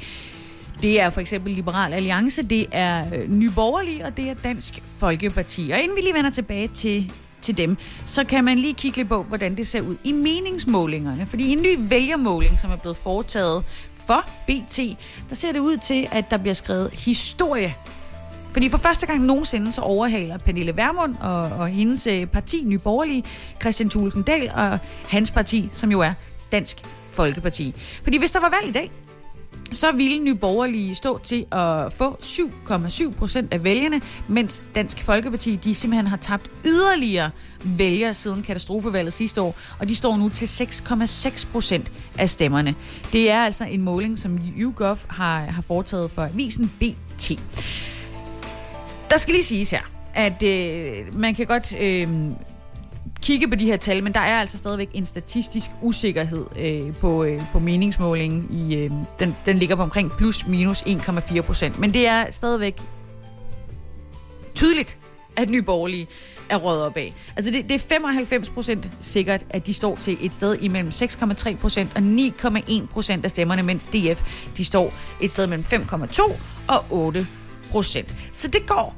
Det 0.81 1.01
er 1.01 1.09
for 1.09 1.21
eksempel 1.21 1.53
Liberal 1.53 1.93
Alliance, 1.93 2.43
det 2.43 2.67
er 2.71 3.05
øh, 3.15 3.29
Nyborgerlig 3.29 4.05
og 4.05 4.17
det 4.17 4.29
er 4.29 4.33
Dansk 4.33 4.81
Folkeparti. 4.97 5.69
Og 5.73 5.79
inden 5.79 5.97
vi 5.97 6.01
lige 6.01 6.13
vender 6.13 6.31
tilbage 6.31 6.67
til, 6.67 7.11
til 7.41 7.57
dem, 7.57 7.77
så 8.05 8.23
kan 8.23 8.45
man 8.45 8.57
lige 8.57 8.73
kigge 8.73 8.97
lidt 8.97 9.09
på, 9.09 9.23
hvordan 9.23 9.57
det 9.57 9.67
ser 9.67 9.81
ud 9.81 9.95
i 10.03 10.11
meningsmålingerne. 10.11 11.25
Fordi 11.25 11.51
en 11.51 11.61
ny 11.61 11.75
vælgermåling, 11.79 12.59
som 12.59 12.71
er 12.71 12.77
blevet 12.77 12.97
foretaget 12.97 13.63
for 14.07 14.29
BT, 14.47 14.77
der 15.29 15.35
ser 15.35 15.51
det 15.51 15.59
ud 15.59 15.77
til, 15.77 16.07
at 16.11 16.31
der 16.31 16.37
bliver 16.37 16.53
skrevet 16.53 16.89
historie 16.91 17.75
fordi 18.51 18.70
for 18.70 18.77
første 18.77 19.05
gang 19.05 19.25
nogensinde 19.25 19.72
så 19.72 19.81
overhaler 19.81 20.38
Pernille 20.38 20.77
Vermund 20.77 21.15
og, 21.20 21.41
og 21.41 21.67
hendes 21.67 22.08
øh, 22.08 22.25
parti, 22.25 22.63
Nye 22.65 22.77
Borgerlige, 22.77 23.24
Christian 23.62 23.89
Thulesen 23.89 24.24
Dahl 24.24 24.51
og 24.55 24.79
hans 25.10 25.31
parti, 25.31 25.70
som 25.74 25.91
jo 25.91 26.00
er 26.00 26.13
Dansk 26.51 26.77
Folkeparti. 27.12 27.75
Fordi 28.03 28.17
hvis 28.17 28.31
der 28.31 28.39
var 28.39 28.50
valg 28.50 28.70
i 28.70 28.72
dag, 28.72 28.91
så 29.72 29.91
ville 29.91 30.20
Nye 30.20 30.36
Borgerlige 30.36 30.96
stå 30.96 31.17
til 31.17 31.46
at 31.51 31.93
få 31.93 32.17
7,7 32.22 33.13
procent 33.13 33.53
af 33.53 33.63
vælgerne, 33.63 34.01
mens 34.27 34.63
Dansk 34.75 35.03
Folkeparti 35.03 35.55
de 35.55 35.75
simpelthen 35.75 36.08
har 36.08 36.17
tabt 36.17 36.51
yderligere 36.65 37.31
vælgere 37.63 38.13
siden 38.13 38.43
katastrofevalget 38.43 39.13
sidste 39.13 39.41
år, 39.41 39.55
og 39.79 39.88
de 39.88 39.96
står 39.96 40.17
nu 40.17 40.29
til 40.29 40.46
6,6 40.46 41.51
procent 41.51 41.91
af 42.17 42.29
stemmerne. 42.29 42.75
Det 43.13 43.31
er 43.31 43.39
altså 43.39 43.65
en 43.65 43.81
måling, 43.81 44.20
som 44.20 44.39
YouGov 44.58 44.98
har, 45.08 45.39
har 45.39 45.62
foretaget 45.62 46.12
for 46.12 46.22
avisen 46.22 46.72
BT. 46.79 47.31
Der 49.12 49.18
skal 49.18 49.34
lige 49.34 49.44
siges 49.44 49.72
her, 49.72 49.82
at 50.13 50.44
øh, 50.44 51.20
man 51.20 51.36
kan 51.36 51.46
godt 51.46 51.74
øh, 51.80 52.08
kigge 53.22 53.48
på 53.48 53.56
de 53.56 53.65
her 53.65 53.77
tal, 53.77 54.03
men 54.03 54.13
der 54.13 54.20
er 54.20 54.39
altså 54.39 54.58
stadigvæk 54.58 54.89
en 54.94 55.06
statistisk 55.06 55.72
usikkerhed 55.82 56.46
øh, 56.60 56.96
på, 56.96 57.24
øh, 57.24 57.41
på 57.51 57.60
meningsmålingen. 57.60 58.48
I, 58.51 58.75
øh, 58.75 58.91
den, 59.20 59.36
den 59.46 59.58
ligger 59.58 59.75
på 59.75 59.82
omkring 59.82 60.12
plus 60.18 60.48
minus 60.48 60.82
1,4 60.82 61.41
procent. 61.41 61.80
Men 61.80 61.94
det 61.94 62.08
er 62.08 62.32
stadigvæk 62.32 62.82
tydeligt, 64.56 64.98
at 65.36 65.50
Nye 65.50 65.62
Borgerlige 65.62 66.08
er 66.50 66.58
røget 66.58 66.84
op 66.84 66.98
af. 66.98 67.13
Altså 67.36 67.51
det, 67.51 67.63
det 67.63 67.75
er 67.75 67.80
95 67.80 68.50
procent 68.50 68.89
sikkert, 69.01 69.41
at 69.50 69.68
de 69.68 69.74
står 69.74 69.96
til 69.96 70.18
et 70.22 70.34
sted 70.34 70.58
imellem 70.62 70.89
6,3 70.89 71.56
procent 71.56 71.91
og 71.96 72.01
9,1 72.01 72.86
procent 72.86 73.25
af 73.25 73.30
stemmerne, 73.30 73.63
mens 73.63 73.86
DF 73.86 74.22
de 74.58 74.65
står 74.65 74.94
et 75.22 75.32
sted 75.32 75.48
mellem 75.48 75.65
5,2 75.72 76.34
og 76.68 76.86
8 76.89 77.27
procent. 77.71 78.13
Så 78.33 78.47
det 78.47 78.65
går 78.67 78.95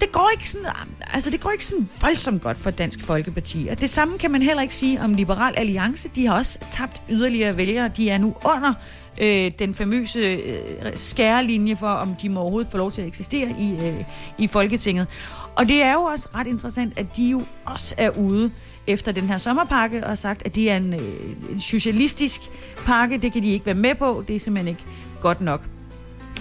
det 0.00 0.12
går 0.12 0.30
ikke 0.32 0.50
sådan, 0.50 0.66
altså 1.12 1.30
det 1.30 1.40
går 1.40 1.50
ikke 1.50 1.64
sådan 1.64 1.88
voldsomt 2.00 2.42
godt 2.42 2.58
for 2.58 2.70
Dansk 2.70 3.02
Folkeparti. 3.02 3.68
Og 3.70 3.80
det 3.80 3.90
samme 3.90 4.18
kan 4.18 4.30
man 4.30 4.42
heller 4.42 4.62
ikke 4.62 4.74
sige 4.74 5.00
om 5.00 5.14
Liberal 5.14 5.54
Alliance. 5.56 6.08
De 6.08 6.26
har 6.26 6.34
også 6.34 6.58
tabt 6.70 7.02
yderligere 7.10 7.56
vælgere. 7.56 7.90
De 7.96 8.10
er 8.10 8.18
nu 8.18 8.34
under 8.44 8.72
øh, 9.20 9.52
den 9.58 9.74
famøse 9.74 10.18
øh, 10.18 10.92
skærelinje 10.94 11.76
for, 11.76 11.88
om 11.88 12.14
de 12.22 12.28
må 12.28 12.40
overhovedet 12.40 12.70
få 12.70 12.76
lov 12.76 12.90
til 12.90 13.02
at 13.02 13.08
eksistere 13.08 13.54
i, 13.58 13.72
øh, 13.72 14.04
i 14.38 14.46
Folketinget. 14.46 15.06
Og 15.54 15.66
det 15.66 15.82
er 15.82 15.92
jo 15.92 16.00
også 16.00 16.28
ret 16.34 16.46
interessant, 16.46 16.98
at 16.98 17.06
de 17.16 17.28
jo 17.28 17.42
også 17.64 17.94
er 17.98 18.10
ude 18.10 18.50
efter 18.86 19.12
den 19.12 19.24
her 19.24 19.38
sommerpakke 19.38 20.02
og 20.02 20.08
har 20.08 20.14
sagt, 20.14 20.42
at 20.44 20.54
det 20.54 20.70
er 20.70 20.76
en, 20.76 20.94
øh, 20.94 21.52
en 21.52 21.60
socialistisk 21.60 22.40
pakke. 22.84 23.18
Det 23.18 23.32
kan 23.32 23.42
de 23.42 23.48
ikke 23.48 23.66
være 23.66 23.74
med 23.74 23.94
på. 23.94 24.24
Det 24.28 24.36
er 24.36 24.40
simpelthen 24.40 24.68
ikke 24.68 24.82
godt 25.20 25.40
nok. 25.40 25.60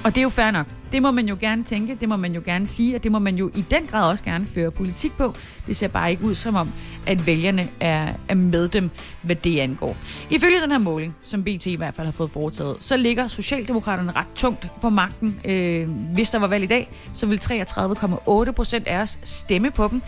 Og 0.03 0.15
det 0.15 0.17
er 0.17 0.23
jo 0.23 0.29
fair 0.29 0.51
nok. 0.51 0.67
Det 0.91 1.01
må 1.01 1.11
man 1.11 1.27
jo 1.27 1.37
gerne 1.39 1.63
tænke, 1.63 1.97
det 2.01 2.09
må 2.09 2.15
man 2.15 2.33
jo 2.33 2.41
gerne 2.45 2.67
sige, 2.67 2.95
og 2.95 3.03
det 3.03 3.11
må 3.11 3.19
man 3.19 3.35
jo 3.35 3.51
i 3.55 3.61
den 3.61 3.87
grad 3.87 4.09
også 4.11 4.23
gerne 4.23 4.45
føre 4.45 4.71
politik 4.71 5.17
på. 5.17 5.35
Det 5.67 5.75
ser 5.75 5.87
bare 5.87 6.11
ikke 6.11 6.23
ud 6.23 6.35
som 6.35 6.55
om, 6.55 6.71
at 7.07 7.27
vælgerne 7.27 7.67
er, 7.79 8.13
er 8.27 8.35
med 8.35 8.69
dem, 8.69 8.89
hvad 9.21 9.35
det 9.35 9.59
angår. 9.59 9.97
Ifølge 10.29 10.61
den 10.61 10.71
her 10.71 10.77
måling, 10.77 11.15
som 11.23 11.43
BT 11.43 11.65
i 11.65 11.75
hvert 11.75 11.95
fald 11.95 12.07
har 12.07 12.11
fået 12.11 12.31
foretaget, 12.31 12.75
så 12.79 12.97
ligger 12.97 13.27
Socialdemokraterne 13.27 14.11
ret 14.11 14.27
tungt 14.35 14.67
på 14.81 14.89
magten. 14.89 15.39
Øh, 15.45 15.89
hvis 15.89 16.29
der 16.29 16.39
var 16.39 16.47
valg 16.47 16.63
i 16.63 16.67
dag, 16.67 16.89
så 17.13 17.25
vil 17.25 17.39
33,8 17.43 18.51
procent 18.51 18.87
af 18.87 18.97
os 18.97 19.19
stemme 19.23 19.71
på 19.71 19.87
dem. 19.87 20.01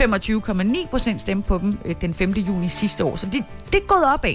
25,9 0.00 0.88
procent 0.90 1.20
stemme 1.20 1.42
på 1.42 1.58
dem 1.58 1.78
øh, 1.84 1.94
den 2.00 2.14
5. 2.14 2.30
juni 2.30 2.68
sidste 2.68 3.04
år. 3.04 3.16
Så 3.16 3.26
det, 3.26 3.44
det 3.66 3.74
er 3.74 3.86
gået 3.86 4.14
opad. 4.14 4.34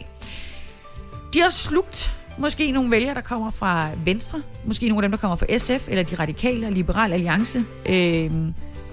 De 1.34 1.42
har 1.42 1.50
slugt 1.50 2.16
Måske 2.38 2.72
nogle 2.72 2.92
vælgere, 2.92 3.14
der 3.14 3.22
kommer 3.22 3.52
fra 3.52 3.90
Venstre. 4.06 4.42
Måske 4.66 4.90
nogle 4.90 5.06
af 5.06 5.10
dem, 5.10 5.12
der 5.12 5.18
kommer 5.18 5.36
fra 5.36 5.58
SF, 5.58 5.88
eller 5.88 6.04
de 6.04 6.16
radikale 6.16 6.68
og 6.68 6.74
Liberal 6.74 7.14
Alliance. 7.14 7.66
Øh, 7.86 8.32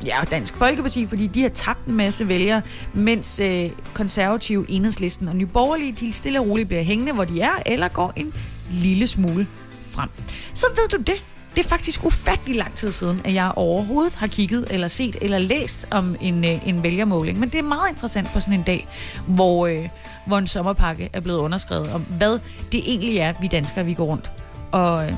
ja, 0.06 0.20
og 0.20 0.30
Dansk 0.30 0.56
Folkeparti, 0.56 1.06
fordi 1.06 1.26
de 1.26 1.42
har 1.42 1.48
tabt 1.48 1.86
en 1.86 1.94
masse 1.94 2.28
vælgere, 2.28 2.62
mens 2.94 3.40
øh, 3.40 3.70
konservative, 3.94 4.66
enhedslisten 4.68 5.28
og 5.28 5.36
Nye 5.36 5.46
Borgerlige, 5.46 5.92
de 5.92 6.12
stille 6.12 6.40
og 6.40 6.46
roligt 6.46 6.68
bliver 6.68 6.82
hængende, 6.82 7.12
hvor 7.12 7.24
de 7.24 7.40
er, 7.40 7.62
eller 7.66 7.88
går 7.88 8.12
en 8.16 8.34
lille 8.70 9.06
smule 9.06 9.46
frem. 9.84 10.08
Så 10.54 10.66
ved 10.76 10.88
du 10.88 10.96
det. 10.96 11.24
Det 11.56 11.64
er 11.64 11.68
faktisk 11.68 12.04
ufattelig 12.04 12.56
lang 12.56 12.74
tid 12.74 12.92
siden, 12.92 13.20
at 13.24 13.34
jeg 13.34 13.52
overhovedet 13.56 14.14
har 14.14 14.26
kigget 14.26 14.66
eller 14.70 14.88
set 14.88 15.16
eller 15.20 15.38
læst 15.38 15.86
om 15.90 16.16
en, 16.20 16.44
øh, 16.44 16.68
en 16.68 16.82
vælgermåling. 16.82 17.38
Men 17.38 17.48
det 17.48 17.58
er 17.58 17.62
meget 17.62 17.90
interessant 17.90 18.28
på 18.32 18.40
sådan 18.40 18.54
en 18.54 18.62
dag, 18.62 18.88
hvor, 19.26 19.66
øh, 19.66 19.88
hvor 20.30 20.38
en 20.38 20.46
sommerpakke 20.46 21.10
er 21.12 21.20
blevet 21.20 21.38
underskrevet, 21.38 21.92
om 21.92 22.00
hvad 22.00 22.38
det 22.72 22.80
egentlig 22.86 23.18
er, 23.18 23.32
vi 23.40 23.46
danskere 23.46 23.84
vi 23.84 23.94
går 23.94 24.04
rundt 24.04 24.30
og, 24.72 25.06
øh, 25.06 25.12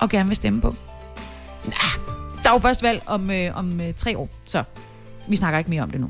og 0.00 0.10
gerne 0.10 0.28
vil 0.28 0.36
stemme 0.36 0.60
på. 0.60 0.74
Nah, 1.64 2.06
der 2.42 2.48
er 2.48 2.52
jo 2.54 2.58
først 2.58 2.82
valg 2.82 3.02
om, 3.06 3.30
øh, 3.30 3.58
om 3.58 3.80
øh, 3.80 3.94
tre 3.94 4.18
år, 4.18 4.28
så 4.44 4.64
vi 5.28 5.36
snakker 5.36 5.58
ikke 5.58 5.70
mere 5.70 5.82
om 5.82 5.90
det 5.90 6.00
nu. 6.00 6.08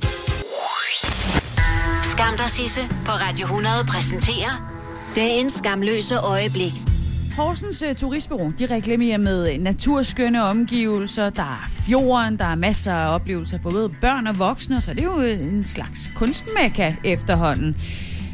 Skam 2.02 2.36
der 2.36 2.46
Sisse 2.46 2.80
på 3.06 3.12
Radio 3.12 3.44
100 3.44 3.84
præsenterer 3.88 4.70
dagens 5.16 5.52
skamløse 5.52 6.18
øjeblik. 6.18 6.93
Horsens 7.36 7.82
uh, 7.82 7.96
Turistbureau, 7.96 8.52
de 8.58 8.66
reklamerer 8.66 9.18
med 9.18 9.52
øh, 9.52 9.58
naturskønne 9.58 10.42
omgivelser, 10.42 11.30
der 11.30 11.42
er 11.42 11.70
fjorden, 11.86 12.38
der 12.38 12.44
er 12.44 12.54
masser 12.54 12.92
af 12.92 13.14
oplevelser 13.14 13.58
for 13.62 13.70
både 13.70 13.88
børn 14.00 14.26
og 14.26 14.38
voksne, 14.38 14.80
så 14.80 14.94
det 14.94 15.00
er 15.00 15.04
jo 15.04 15.20
øh, 15.20 15.40
en 15.40 15.64
slags 15.64 16.10
kunstmekka 16.14 16.94
efterhånden. 17.04 17.76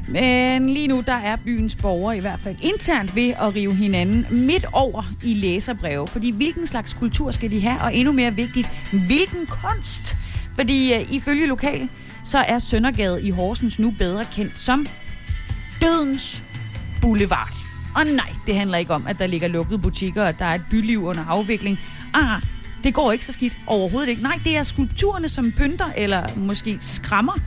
Men 0.08 0.70
lige 0.70 0.88
nu, 0.88 1.02
der 1.06 1.12
er 1.12 1.36
byens 1.44 1.76
borgere 1.76 2.16
i 2.16 2.20
hvert 2.20 2.40
fald 2.40 2.56
internt 2.62 3.16
ved 3.16 3.28
at 3.28 3.54
rive 3.54 3.74
hinanden 3.74 4.26
midt 4.30 4.66
over 4.72 5.12
i 5.24 5.34
læserbreve. 5.34 6.06
Fordi 6.06 6.30
hvilken 6.30 6.66
slags 6.66 6.92
kultur 6.92 7.30
skal 7.30 7.50
de 7.50 7.60
have, 7.60 7.80
og 7.80 7.94
endnu 7.94 8.12
mere 8.12 8.34
vigtigt, 8.34 8.70
hvilken 9.06 9.46
kunst? 9.46 10.16
Fordi 10.54 10.94
uh, 10.96 11.14
ifølge 11.14 11.46
lokal, 11.46 11.88
så 12.24 12.38
er 12.38 12.58
Søndergade 12.58 13.22
i 13.22 13.30
Horsens 13.30 13.78
nu 13.78 13.94
bedre 13.98 14.24
kendt 14.24 14.58
som 14.58 14.86
Dødens 15.80 16.42
Boulevard. 17.00 17.59
Og 17.94 18.04
nej, 18.04 18.34
det 18.46 18.56
handler 18.56 18.78
ikke 18.78 18.94
om, 18.94 19.06
at 19.06 19.18
der 19.18 19.26
ligger 19.26 19.48
lukkede 19.48 19.78
butikker, 19.78 20.22
og 20.22 20.28
at 20.28 20.38
der 20.38 20.44
er 20.44 20.54
et 20.54 20.62
byliv 20.70 21.02
under 21.04 21.24
afvikling. 21.28 21.78
Ah, 22.14 22.42
det 22.84 22.94
går 22.94 23.12
ikke 23.12 23.26
så 23.26 23.32
skidt 23.32 23.58
overhovedet 23.66 24.08
ikke. 24.08 24.22
Nej, 24.22 24.40
det 24.44 24.56
er 24.56 24.62
skulpturerne, 24.62 25.28
som 25.28 25.52
pynter 25.52 25.92
eller 25.96 26.26
måske 26.36 26.78
skræmmer 26.80 27.38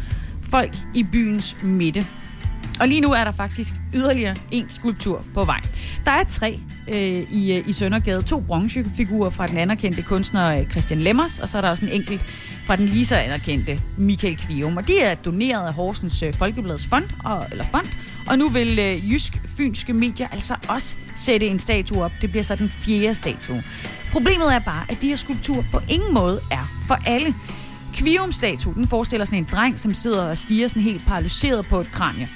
folk 0.42 0.76
i 0.94 1.04
byens 1.04 1.56
midte. 1.64 2.08
Og 2.80 2.88
lige 2.88 3.02
nu 3.02 3.12
er 3.12 3.24
der 3.24 3.32
faktisk 3.32 3.74
yderligere 3.94 4.36
en 4.52 4.70
skulptur 4.70 5.26
på 5.34 5.46
vej. 5.46 5.62
Der 6.06 6.12
er 6.12 6.24
tre 6.24 6.60
øh, 6.88 7.32
i, 7.32 7.54
øh, 7.54 7.70
i 7.70 7.74
Søndergade. 7.74 8.22
To 8.22 8.40
bronzefigurer 8.40 9.30
fra 9.30 9.48
den 9.48 9.58
anerkendte 9.58 10.02
kunstner 10.02 10.58
øh, 10.58 10.70
Christian 10.70 11.00
Lemmers, 11.00 11.40
og 11.40 11.50
så 11.50 11.58
er 11.58 11.62
der 11.62 11.70
også 11.70 11.86
en 11.86 11.92
enkelt 11.92 12.26
fra 12.66 12.76
den 12.76 12.86
lige 12.86 13.06
så 13.06 13.16
anerkendte 13.16 13.80
Michael 13.98 14.38
Kvium. 14.38 14.78
Og 14.78 14.88
de 14.88 15.00
er 15.02 15.16
doneret 15.16 15.68
af 15.68 15.74
Horsens 15.74 16.24
øh, 16.24 16.34
Folkebladets 16.34 16.88
fond, 16.88 17.06
og, 17.26 17.48
eller 17.52 17.64
fond, 17.64 17.88
og 18.28 18.38
nu 18.38 18.50
vil 18.50 18.80
øh, 18.80 19.12
Jysk 19.12 19.42
Fynske 19.58 19.94
Medier 19.94 20.28
altså 20.28 20.56
også 20.68 20.96
sætte 21.16 21.48
en 21.48 21.60
statue 21.60 22.04
op. 22.04 22.12
Det 22.22 22.30
bliver 22.30 22.44
så 22.44 22.56
den 22.56 22.70
fjerde 22.70 23.16
statue. 23.16 23.64
Problemet 24.12 24.56
er 24.56 24.60
bare, 24.60 24.86
at 24.90 24.98
de 25.02 25.08
her 25.08 25.16
skulpturer 25.16 25.64
på 25.72 25.80
ingen 25.90 26.14
måde 26.14 26.40
er 26.52 26.84
for 26.88 27.00
alle. 27.06 27.34
Kvium-statuen 27.94 28.88
forestiller 28.88 29.26
sådan 29.26 29.40
en 29.40 29.48
dreng, 29.52 29.80
som 29.80 29.94
sidder 29.94 30.24
og 30.24 30.38
stiger 30.38 30.68
sådan 30.68 30.82
helt 30.82 31.06
paralyseret 31.06 31.66
på 31.66 31.82
et 31.82 31.92
kranje. 31.92 32.30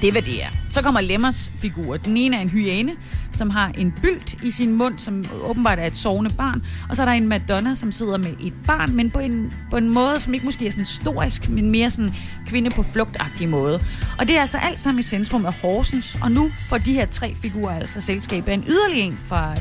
Det 0.00 0.08
er, 0.08 0.12
hvad 0.12 0.22
det 0.22 0.42
er. 0.42 0.48
Så 0.70 0.82
kommer 0.82 1.00
Lemmers 1.00 1.50
figur. 1.60 1.96
Den 1.96 2.16
ene 2.16 2.36
er 2.36 2.40
en 2.40 2.48
hyæne, 2.48 2.92
som 3.32 3.50
har 3.50 3.72
en 3.78 3.92
bylt 4.02 4.36
i 4.42 4.50
sin 4.50 4.72
mund, 4.72 4.98
som 4.98 5.24
åbenbart 5.42 5.78
er 5.78 5.86
et 5.86 5.96
sovende 5.96 6.30
barn. 6.30 6.62
Og 6.88 6.96
så 6.96 7.02
er 7.02 7.06
der 7.06 7.12
en 7.12 7.28
Madonna, 7.28 7.74
som 7.74 7.92
sidder 7.92 8.16
med 8.16 8.32
et 8.40 8.52
barn, 8.66 8.96
men 8.96 9.10
på 9.10 9.18
en, 9.18 9.52
på 9.70 9.76
en 9.76 9.88
måde, 9.88 10.20
som 10.20 10.34
ikke 10.34 10.46
måske 10.46 10.66
er 10.66 10.70
sådan 10.70 10.86
storisk, 10.86 11.48
men 11.48 11.70
mere 11.70 11.90
sådan 11.90 12.14
kvinde 12.46 12.70
på 12.70 12.82
flugtagtig 12.82 13.48
måde. 13.48 13.80
Og 14.18 14.28
det 14.28 14.36
er 14.36 14.40
altså 14.40 14.58
alt 14.58 14.78
sammen 14.78 15.00
i 15.00 15.02
centrum 15.02 15.46
af 15.46 15.52
Horsens. 15.52 16.18
Og 16.22 16.32
nu 16.32 16.50
får 16.68 16.78
de 16.78 16.92
her 16.92 17.06
tre 17.06 17.34
figurer 17.34 17.76
altså 17.76 18.00
selskab 18.00 18.48
af 18.48 18.54
en 18.54 18.64
yderligere 18.68 19.06
en 19.06 19.16
fra, 19.16 19.54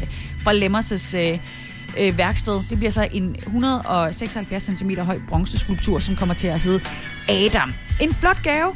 fra 0.43 0.53
Lemmers' 0.53 1.17
øh, 1.17 1.39
øh, 1.99 2.17
værksted. 2.17 2.53
Det 2.69 2.77
bliver 2.77 2.91
så 2.91 3.07
en 3.11 3.35
176 3.39 4.63
cm 4.63 4.89
høj 4.89 5.19
bronzeskulptur, 5.27 5.99
som 5.99 6.15
kommer 6.15 6.35
til 6.35 6.47
at 6.47 6.59
hedde 6.59 6.81
Adam. 7.29 7.73
En 8.01 8.13
flot 8.13 8.43
gave 8.43 8.73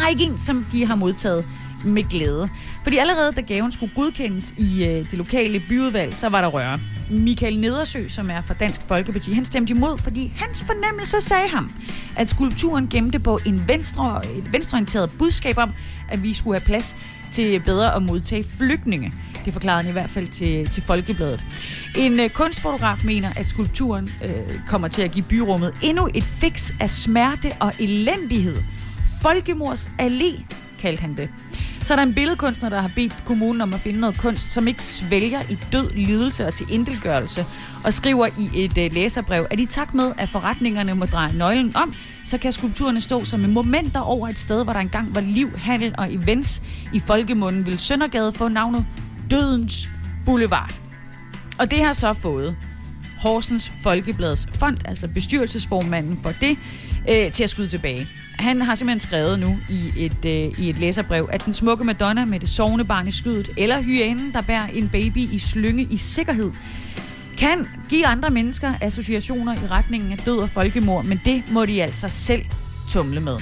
bare 0.00 0.10
ikke 0.10 0.24
en, 0.24 0.38
som 0.38 0.66
de 0.72 0.86
har 0.86 0.94
modtaget 0.94 1.44
med 1.84 2.04
glæde. 2.10 2.48
Fordi 2.82 2.96
allerede 2.96 3.32
da 3.32 3.40
gaven 3.40 3.72
skulle 3.72 3.92
godkendes 3.94 4.54
i 4.56 4.84
øh, 4.84 5.10
det 5.10 5.12
lokale 5.12 5.60
byudvalg, 5.68 6.14
så 6.14 6.28
var 6.28 6.40
der 6.40 6.48
røre. 6.48 6.80
Michael 7.10 7.58
Nedersø, 7.58 8.08
som 8.08 8.30
er 8.30 8.40
fra 8.40 8.54
Dansk 8.54 8.80
Folkeparti, 8.88 9.32
han 9.32 9.44
stemte 9.44 9.70
imod, 9.70 9.98
fordi 9.98 10.32
hans 10.36 10.64
fornemmelse 10.66 11.20
sagde 11.20 11.48
ham, 11.48 11.70
at 12.16 12.28
skulpturen 12.28 12.88
gemte 12.88 13.18
på 13.18 13.40
en 13.46 13.64
venstre, 13.68 14.22
et 14.36 14.52
venstreorienteret 14.52 15.10
budskab 15.18 15.58
om, 15.58 15.72
at 16.10 16.22
vi 16.22 16.34
skulle 16.34 16.60
have 16.60 16.66
plads 16.66 16.96
til 17.32 17.60
bedre 17.60 17.94
at 17.94 18.02
modtage 18.02 18.44
flygtninge. 18.58 19.12
Det 19.44 19.52
forklarede 19.52 19.82
han 19.82 19.90
i 19.90 19.92
hvert 19.92 20.10
fald 20.10 20.28
til, 20.28 20.70
til 20.70 20.82
Folkebladet. 20.82 21.44
En 21.96 22.20
øh, 22.20 22.30
kunstfotograf 22.30 23.04
mener, 23.04 23.28
at 23.36 23.48
skulpturen 23.48 24.10
øh, 24.24 24.60
kommer 24.66 24.88
til 24.88 25.02
at 25.02 25.12
give 25.12 25.24
byrummet 25.28 25.74
endnu 25.82 26.08
et 26.14 26.24
fix 26.24 26.72
af 26.80 26.90
smerte 26.90 27.52
og 27.60 27.72
elendighed, 27.78 28.56
Folkemords 29.22 29.90
Allé, 29.98 30.44
kaldte 30.78 31.00
han 31.00 31.16
det. 31.16 31.28
Så 31.84 31.94
er 31.94 31.96
der 31.96 32.02
en 32.02 32.14
billedkunstner, 32.14 32.68
der 32.68 32.80
har 32.80 32.90
bedt 32.96 33.24
kommunen 33.24 33.60
om 33.60 33.74
at 33.74 33.80
finde 33.80 34.00
noget 34.00 34.18
kunst, 34.18 34.52
som 34.52 34.68
ikke 34.68 34.84
svælger 34.84 35.42
i 35.50 35.58
død 35.72 35.90
lidelse 35.90 36.46
og 36.46 36.54
til 36.54 36.66
indelgørelse, 36.70 37.44
og 37.84 37.92
skriver 37.92 38.26
i 38.26 38.64
et 38.64 38.78
uh, 38.78 38.94
læserbrev, 38.94 39.46
at 39.50 39.60
i 39.60 39.66
takt 39.66 39.94
med, 39.94 40.12
at 40.18 40.28
forretningerne 40.28 40.94
må 40.94 41.06
dreje 41.06 41.32
nøglen 41.32 41.76
om, 41.76 41.94
så 42.24 42.38
kan 42.38 42.52
skulpturerne 42.52 43.00
stå 43.00 43.24
som 43.24 43.44
en 43.44 43.52
momenter 43.52 44.00
over 44.00 44.28
et 44.28 44.38
sted, 44.38 44.64
hvor 44.64 44.72
der 44.72 44.80
engang 44.80 45.14
var 45.14 45.20
liv, 45.20 45.58
handel 45.58 45.94
og 45.98 46.14
events. 46.14 46.62
I 46.94 47.00
folkemunden 47.00 47.66
vil 47.66 47.78
Søndergade 47.78 48.32
få 48.32 48.48
navnet 48.48 48.86
Dødens 49.30 49.88
Boulevard. 50.24 50.74
Og 51.58 51.70
det 51.70 51.84
har 51.84 51.92
så 51.92 52.12
fået 52.12 52.56
Horsens 53.18 53.72
Folkebladets 53.82 54.48
Fond, 54.54 54.76
altså 54.84 55.08
bestyrelsesformanden 55.08 56.18
for 56.22 56.32
det, 56.40 56.58
øh, 57.10 57.32
til 57.32 57.42
at 57.42 57.50
skyde 57.50 57.68
tilbage. 57.68 58.08
Han 58.38 58.62
har 58.62 58.74
simpelthen 58.74 59.00
skrevet 59.00 59.38
nu 59.38 59.58
i 59.68 60.04
et, 60.04 60.24
øh, 60.24 60.64
i 60.64 60.70
et 60.70 60.78
læserbrev, 60.78 61.28
at 61.32 61.44
den 61.44 61.54
smukke 61.54 61.84
Madonna 61.84 62.24
med 62.24 62.40
det 62.40 62.48
sovende 62.48 62.84
barn 62.84 63.08
i 63.08 63.10
skydet, 63.10 63.50
eller 63.56 63.82
hyænen, 63.82 64.32
der 64.32 64.40
bærer 64.40 64.66
en 64.66 64.88
baby 64.88 65.18
i 65.18 65.38
slynge 65.38 65.82
i 65.90 65.96
sikkerhed, 65.96 66.50
kan 67.38 67.68
give 67.88 68.06
andre 68.06 68.30
mennesker 68.30 68.74
associationer 68.80 69.54
i 69.54 69.66
retningen 69.70 70.12
af 70.12 70.18
død 70.18 70.38
og 70.38 70.50
folkemord, 70.50 71.04
men 71.04 71.20
det 71.24 71.42
må 71.50 71.66
de 71.66 71.82
altså 71.82 72.08
selv 72.08 72.42
tumle 72.88 73.20
med. 73.20 73.38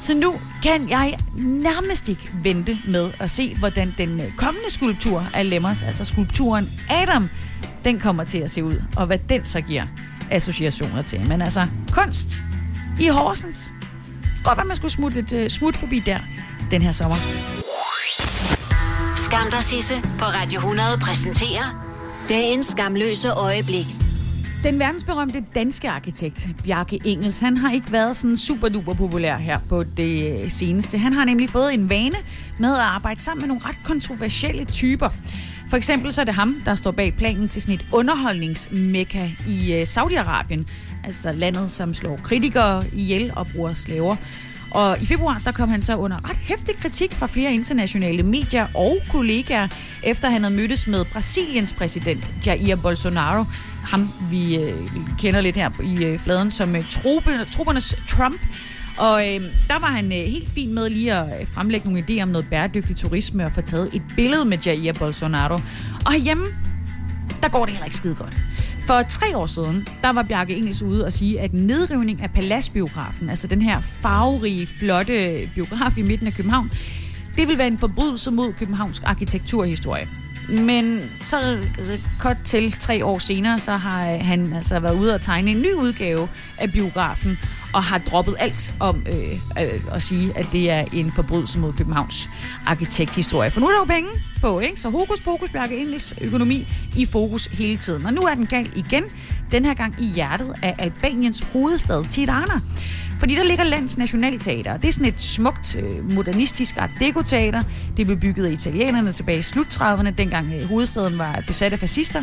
Så 0.00 0.14
nu 0.14 0.34
kan 0.62 0.90
jeg 0.90 1.16
nærmest 1.36 2.08
ikke 2.08 2.30
vente 2.42 2.78
med 2.88 3.10
at 3.20 3.30
se, 3.30 3.56
hvordan 3.58 3.94
den 3.98 4.20
øh, 4.20 4.32
kommende 4.36 4.70
skulptur 4.70 5.24
af 5.34 5.50
Lemmers, 5.50 5.82
altså 5.82 6.04
skulpturen 6.04 6.68
Adam, 6.90 7.28
den 7.84 8.00
kommer 8.00 8.24
til 8.24 8.38
at 8.38 8.50
se 8.50 8.64
ud, 8.64 8.82
og 8.96 9.06
hvad 9.06 9.18
den 9.28 9.44
så 9.44 9.60
giver 9.60 9.86
associationer 10.30 11.02
til. 11.02 11.28
Men 11.28 11.42
altså, 11.42 11.66
kunst 11.92 12.44
i 13.00 13.08
Horsens. 13.08 13.72
Godt, 14.44 14.58
at 14.58 14.66
man 14.66 14.76
skulle 14.76 14.92
smutte 14.92 15.20
et 15.20 15.32
uh, 15.32 15.48
smut 15.48 15.76
forbi 15.76 15.98
der 15.98 16.18
den 16.70 16.82
her 16.82 16.92
sommer. 16.92 17.16
Skam 19.16 19.50
dig, 19.50 19.62
Sisse, 19.62 19.94
på 20.18 20.24
Radio 20.24 20.58
100 20.58 20.98
præsenterer 21.00 21.86
dagens 22.28 22.66
skamløse 22.66 23.30
øjeblik. 23.30 23.86
Den 24.64 24.78
verdensberømte 24.78 25.44
danske 25.54 25.90
arkitekt, 25.90 26.48
Bjarke 26.64 26.98
Engels, 27.04 27.40
han 27.40 27.56
har 27.56 27.72
ikke 27.72 27.92
været 27.92 28.16
sådan 28.16 28.36
super 28.36 28.68
duper 28.68 28.94
populær 28.94 29.36
her 29.36 29.58
på 29.68 29.82
det 29.82 30.42
øh, 30.42 30.50
seneste. 30.50 30.98
Han 30.98 31.12
har 31.12 31.24
nemlig 31.24 31.50
fået 31.50 31.74
en 31.74 31.90
vane 31.90 32.16
med 32.58 32.72
at 32.72 32.80
arbejde 32.80 33.20
sammen 33.20 33.42
med 33.42 33.48
nogle 33.48 33.62
ret 33.64 33.78
kontroversielle 33.84 34.64
typer. 34.64 35.08
For 35.70 35.76
eksempel 35.76 36.12
så 36.12 36.20
er 36.20 36.24
det 36.24 36.34
ham, 36.34 36.62
der 36.64 36.74
står 36.74 36.90
bag 36.90 37.14
planen 37.14 37.48
til 37.48 37.62
sådan 37.62 37.74
et 37.74 37.86
underholdningsmekka 37.92 39.28
i 39.48 39.72
øh, 39.72 39.82
Saudi-Arabien. 39.82 40.64
Altså 41.04 41.32
landet, 41.32 41.70
som 41.70 41.94
slår 41.94 42.16
kritikere 42.16 42.82
ihjel 42.92 43.32
og 43.36 43.46
bruger 43.46 43.74
slaver. 43.74 44.16
Og 44.70 45.02
i 45.02 45.06
februar, 45.06 45.40
der 45.44 45.52
kom 45.52 45.68
han 45.68 45.82
så 45.82 45.96
under 45.96 46.30
ret 46.30 46.36
hæftig 46.36 46.76
kritik 46.76 47.12
fra 47.12 47.26
flere 47.26 47.54
internationale 47.54 48.22
medier 48.22 48.66
og 48.74 48.98
kollegaer, 49.10 49.68
efter 50.02 50.30
han 50.30 50.44
havde 50.44 50.56
mødtes 50.56 50.86
med 50.86 51.04
Brasiliens 51.04 51.72
præsident 51.72 52.32
Jair 52.46 52.76
Bolsonaro. 52.76 53.44
Ham, 53.84 54.12
vi, 54.30 54.56
øh, 54.56 54.94
vi 54.94 55.00
kender 55.18 55.40
lidt 55.40 55.56
her 55.56 55.70
i 55.82 56.04
øh, 56.04 56.18
fladen 56.18 56.50
som 56.50 56.76
øh, 56.76 56.88
trope, 56.88 57.44
truppernes 57.44 57.96
Trump. 58.08 58.40
Og 59.00 59.28
øh, 59.28 59.40
der 59.68 59.78
var 59.78 59.86
han 59.86 60.04
øh, 60.04 60.18
helt 60.18 60.48
fint 60.48 60.72
med 60.72 60.90
lige 60.90 61.14
at 61.14 61.40
øh, 61.40 61.46
fremlægge 61.46 61.90
nogle 61.90 62.04
idéer 62.08 62.22
om 62.22 62.28
noget 62.28 62.46
bæredygtig 62.50 62.96
turisme 62.96 63.44
og 63.44 63.52
få 63.52 63.60
taget 63.60 63.94
et 63.94 64.02
billede 64.16 64.44
med 64.44 64.58
Jair 64.58 64.92
Bolsonaro. 64.92 65.58
Og 66.06 66.14
hjemme, 66.24 66.46
der 67.42 67.48
går 67.48 67.64
det 67.64 67.74
heller 67.74 67.84
ikke 67.84 67.96
skide 67.96 68.14
godt. 68.14 68.36
For 68.86 69.02
tre 69.02 69.36
år 69.36 69.46
siden, 69.46 69.86
der 70.02 70.12
var 70.12 70.22
Bjarke 70.22 70.56
Engels 70.56 70.82
ude 70.82 71.04
og 71.04 71.12
sige, 71.12 71.40
at 71.40 71.52
nedrivning 71.52 72.22
af 72.22 72.30
Paladsbiografen, 72.30 73.30
altså 73.30 73.46
den 73.46 73.62
her 73.62 73.80
farverige, 73.80 74.66
flotte 74.66 75.50
biograf 75.54 75.98
i 75.98 76.02
midten 76.02 76.26
af 76.26 76.32
København, 76.32 76.70
det 77.36 77.48
vil 77.48 77.58
være 77.58 77.66
en 77.66 77.78
forbrydelse 77.78 78.30
mod 78.30 78.52
københavnsk 78.52 79.02
arkitekturhistorie. 79.06 80.08
Men 80.48 81.10
så 81.16 81.56
øh, 81.78 81.86
kort 82.20 82.36
til 82.44 82.72
tre 82.72 83.04
år 83.04 83.18
senere, 83.18 83.58
så 83.58 83.76
har 83.76 84.12
øh, 84.12 84.20
han 84.20 84.52
altså 84.52 84.80
været 84.80 84.98
ude 84.98 85.14
og 85.14 85.20
tegne 85.20 85.50
en 85.50 85.60
ny 85.60 85.72
udgave 85.72 86.28
af 86.58 86.72
biografen, 86.72 87.38
og 87.72 87.82
har 87.82 87.98
droppet 87.98 88.34
alt 88.38 88.74
om 88.80 89.02
øh, 89.06 89.32
øh, 89.62 89.80
at 89.92 90.02
sige, 90.02 90.32
at 90.36 90.46
det 90.52 90.70
er 90.70 90.84
en 90.92 91.12
forbrydelse 91.12 91.58
mod 91.58 91.72
Københavns 91.72 92.30
arkitekthistorie. 92.66 93.50
For 93.50 93.60
nu 93.60 93.66
er 93.66 93.70
der 93.70 93.78
jo 93.78 93.84
penge 93.84 94.10
på, 94.40 94.60
ikke? 94.60 94.80
Så 94.80 94.90
hokus 94.90 95.20
pokus, 95.20 95.50
Bjarke 95.50 95.76
Engels 95.76 96.14
økonomi 96.20 96.68
i 96.96 97.06
fokus 97.06 97.46
hele 97.46 97.76
tiden. 97.76 98.06
Og 98.06 98.12
nu 98.12 98.20
er 98.20 98.34
den 98.34 98.46
gal 98.46 98.70
igen, 98.76 99.04
den 99.52 99.64
her 99.64 99.74
gang 99.74 99.94
i 99.98 100.06
hjertet 100.06 100.54
af 100.62 100.74
Albaniens 100.78 101.46
hovedstad, 101.52 102.04
Tirana. 102.04 102.60
Fordi 103.18 103.34
der 103.34 103.42
ligger 103.42 103.64
Lands 103.64 103.98
Nationalteater. 103.98 104.76
Det 104.76 104.88
er 104.88 104.92
sådan 104.92 105.12
et 105.12 105.20
smukt, 105.20 105.76
øh, 105.76 106.10
modernistisk 106.10 106.76
art 106.76 106.90
deco-teater. 107.00 107.62
Det 107.96 108.06
blev 108.06 108.20
bygget 108.20 108.46
af 108.46 108.52
italienerne 108.52 109.12
tilbage 109.12 109.38
i 109.38 109.42
slut 109.42 109.66
30'erne, 109.66 110.10
dengang 110.10 110.52
øh, 110.54 110.68
hovedstaden 110.68 111.18
var 111.18 111.42
besat 111.46 111.72
af 111.72 111.78
fascister. 111.78 112.22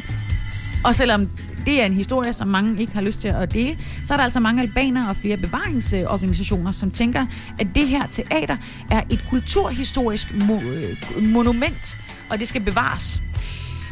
Og 0.85 0.95
selvom 0.95 1.29
det 1.67 1.81
er 1.81 1.85
en 1.85 1.93
historie, 1.93 2.33
som 2.33 2.47
mange 2.47 2.81
ikke 2.81 2.93
har 2.93 3.01
lyst 3.01 3.21
til 3.21 3.27
at 3.27 3.53
dele, 3.53 3.77
så 4.05 4.13
er 4.13 4.17
der 4.17 4.23
altså 4.23 4.39
mange 4.39 4.61
albanere 4.61 5.09
og 5.09 5.15
flere 5.15 5.37
bevaringsorganisationer, 5.37 6.71
som 6.71 6.91
tænker, 6.91 7.25
at 7.59 7.67
det 7.75 7.87
her 7.87 8.07
teater 8.07 8.57
er 8.91 9.01
et 9.09 9.25
kulturhistorisk 9.29 10.27
mo- 10.27 10.65
øh, 10.67 11.23
monument, 11.23 11.97
og 12.29 12.39
det 12.39 12.47
skal 12.47 12.61
bevares. 12.61 13.21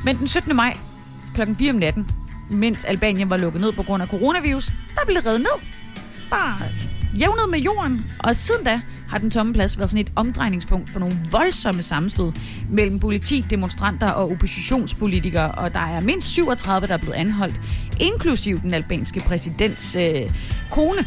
Men 0.05 0.17
den 0.17 0.27
17. 0.27 0.55
maj 0.55 0.77
kl. 1.35 1.41
4 1.57 1.69
om 1.71 1.75
natten, 1.75 2.09
mens 2.49 2.83
Albanien 2.83 3.29
var 3.29 3.37
lukket 3.37 3.61
ned 3.61 3.71
på 3.71 3.83
grund 3.83 4.03
af 4.03 4.09
coronavirus, 4.09 4.67
der 4.67 5.01
blev 5.05 5.17
reddet 5.17 5.39
ned. 5.39 5.67
Bare 6.29 6.57
jævnet 7.19 7.49
med 7.49 7.59
jorden, 7.59 8.11
og 8.19 8.35
siden 8.35 8.65
da 8.65 8.81
har 9.09 9.17
den 9.17 9.29
tomme 9.29 9.53
plads 9.53 9.77
været 9.77 9.89
sådan 9.89 10.05
et 10.05 10.11
omdrejningspunkt 10.15 10.89
for 10.89 10.99
nogle 10.99 11.17
voldsomme 11.31 11.83
sammenstød 11.83 12.31
mellem 12.69 12.99
politi, 12.99 13.45
demonstranter 13.49 14.09
og 14.09 14.31
oppositionspolitikere, 14.31 15.51
og 15.51 15.73
der 15.73 15.79
er 15.79 15.99
mindst 15.99 16.27
37, 16.27 16.87
der 16.87 16.93
er 16.93 16.97
blevet 16.97 17.13
anholdt, 17.13 17.61
inklusiv 17.99 18.61
den 18.61 18.73
albanske 18.73 19.19
præsidents 19.19 19.95
øh, 19.95 20.33
kone. 20.71 21.05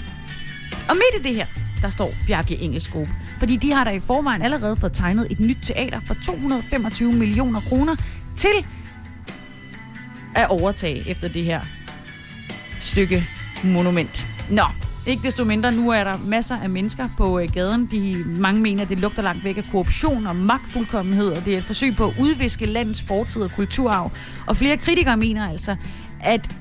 Og 0.88 0.97
midt 0.97 1.21
i 1.21 1.29
det 1.29 1.37
her, 1.37 1.47
der 1.83 1.88
står 1.88 2.11
Bjarke 2.27 2.57
Engelsgruppe, 2.57 3.12
fordi 3.38 3.57
de 3.57 3.73
har 3.73 3.85
der 3.85 3.90
i 3.90 4.01
forvejen 4.01 4.42
allerede 4.42 4.77
fået 4.77 4.92
tegnet 4.92 5.27
et 5.31 5.40
nyt 5.40 5.59
teater 5.62 6.01
for 6.01 6.16
225 6.25 7.12
millioner 7.12 7.61
kroner 7.61 7.97
til 8.37 8.66
at 10.35 10.49
overtage 10.49 11.09
efter 11.09 11.29
det 11.29 11.44
her 11.44 11.61
stykke 12.81 13.25
monument. 13.64 14.27
Nå, 14.51 14.64
ikke 15.09 15.23
desto 15.23 15.44
mindre, 15.44 15.73
nu 15.73 15.90
er 15.90 16.05
der 16.05 16.14
masser 16.27 16.57
af 16.57 16.71
mennesker 16.71 17.09
på 17.16 17.38
øh, 17.38 17.49
gaden. 17.53 17.87
De, 17.87 18.25
mange 18.37 18.61
mener, 18.61 18.83
at 18.83 18.88
det 18.88 18.99
lugter 18.99 19.23
langt 19.23 19.44
væk 19.44 19.57
af 19.57 19.64
korruption 19.73 20.27
og 20.27 20.37
magtfuldkommenhed, 20.37 21.29
og 21.29 21.44
det 21.44 21.55
er 21.55 21.59
et 21.59 21.64
forsøg 21.64 21.97
på 21.97 22.07
at 22.07 22.14
udviske 22.21 22.66
landets 22.66 23.03
fortid 23.03 23.42
og 23.42 23.51
kulturarv. 23.51 24.11
Og 24.47 24.57
flere 24.57 24.77
kritikere 24.77 25.16
mener 25.16 25.51
altså, 25.51 25.77
at 26.21 26.57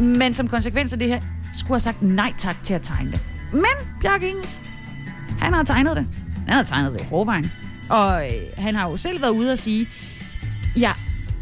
man 0.00 0.34
som 0.34 0.48
konsekvens 0.48 0.92
af 0.92 0.98
det 0.98 1.08
her 1.08 1.20
skulle 1.52 1.74
have 1.74 1.80
sagt 1.80 2.02
nej 2.02 2.32
tak 2.38 2.64
til 2.64 2.74
at 2.74 2.82
tegne 2.82 3.12
det. 3.12 3.20
Men 3.52 4.00
Bjarke 4.00 4.28
Ingels, 4.28 4.60
han 5.40 5.52
har 5.52 5.62
tegnet 5.62 5.96
det. 5.96 6.06
Han 6.46 6.56
har 6.56 6.62
tegnet 6.62 6.92
det 6.92 7.00
i 7.00 7.04
forvejen. 7.04 7.52
Og 7.90 8.26
øh, 8.26 8.32
han 8.56 8.74
har 8.74 8.90
jo 8.90 8.96
selv 8.96 9.22
været 9.22 9.32
ude 9.32 9.52
og 9.52 9.58
sige, 9.58 9.88
ja, 10.76 10.92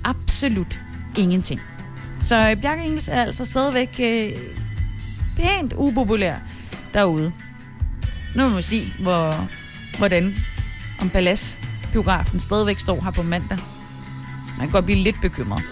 absolut 0.04 0.82
ingenting. 1.18 1.60
Så 2.18 2.50
øh, 2.50 2.56
Bjarke 2.62 2.84
Ingels 2.84 3.08
er 3.08 3.22
altså 3.22 3.44
stadigvæk 3.44 4.00
øh, 4.00 4.32
pænt 5.36 5.72
upopulær 5.76 6.34
derude. 6.94 7.32
Nu 8.36 8.48
må 8.48 8.56
vi 8.56 8.62
se, 8.62 8.92
hvor, 9.00 9.48
hvordan 9.98 10.34
om 11.00 11.10
Palas 11.10 11.58
biografen 11.92 12.40
stadigvæk 12.40 12.78
står 12.78 13.00
her 13.00 13.10
på 13.10 13.22
mandag. 13.22 13.58
Man 14.58 14.66
kan 14.66 14.70
godt 14.70 14.84
blive 14.84 14.98
lidt 14.98 15.16
bekymret. 15.22 15.62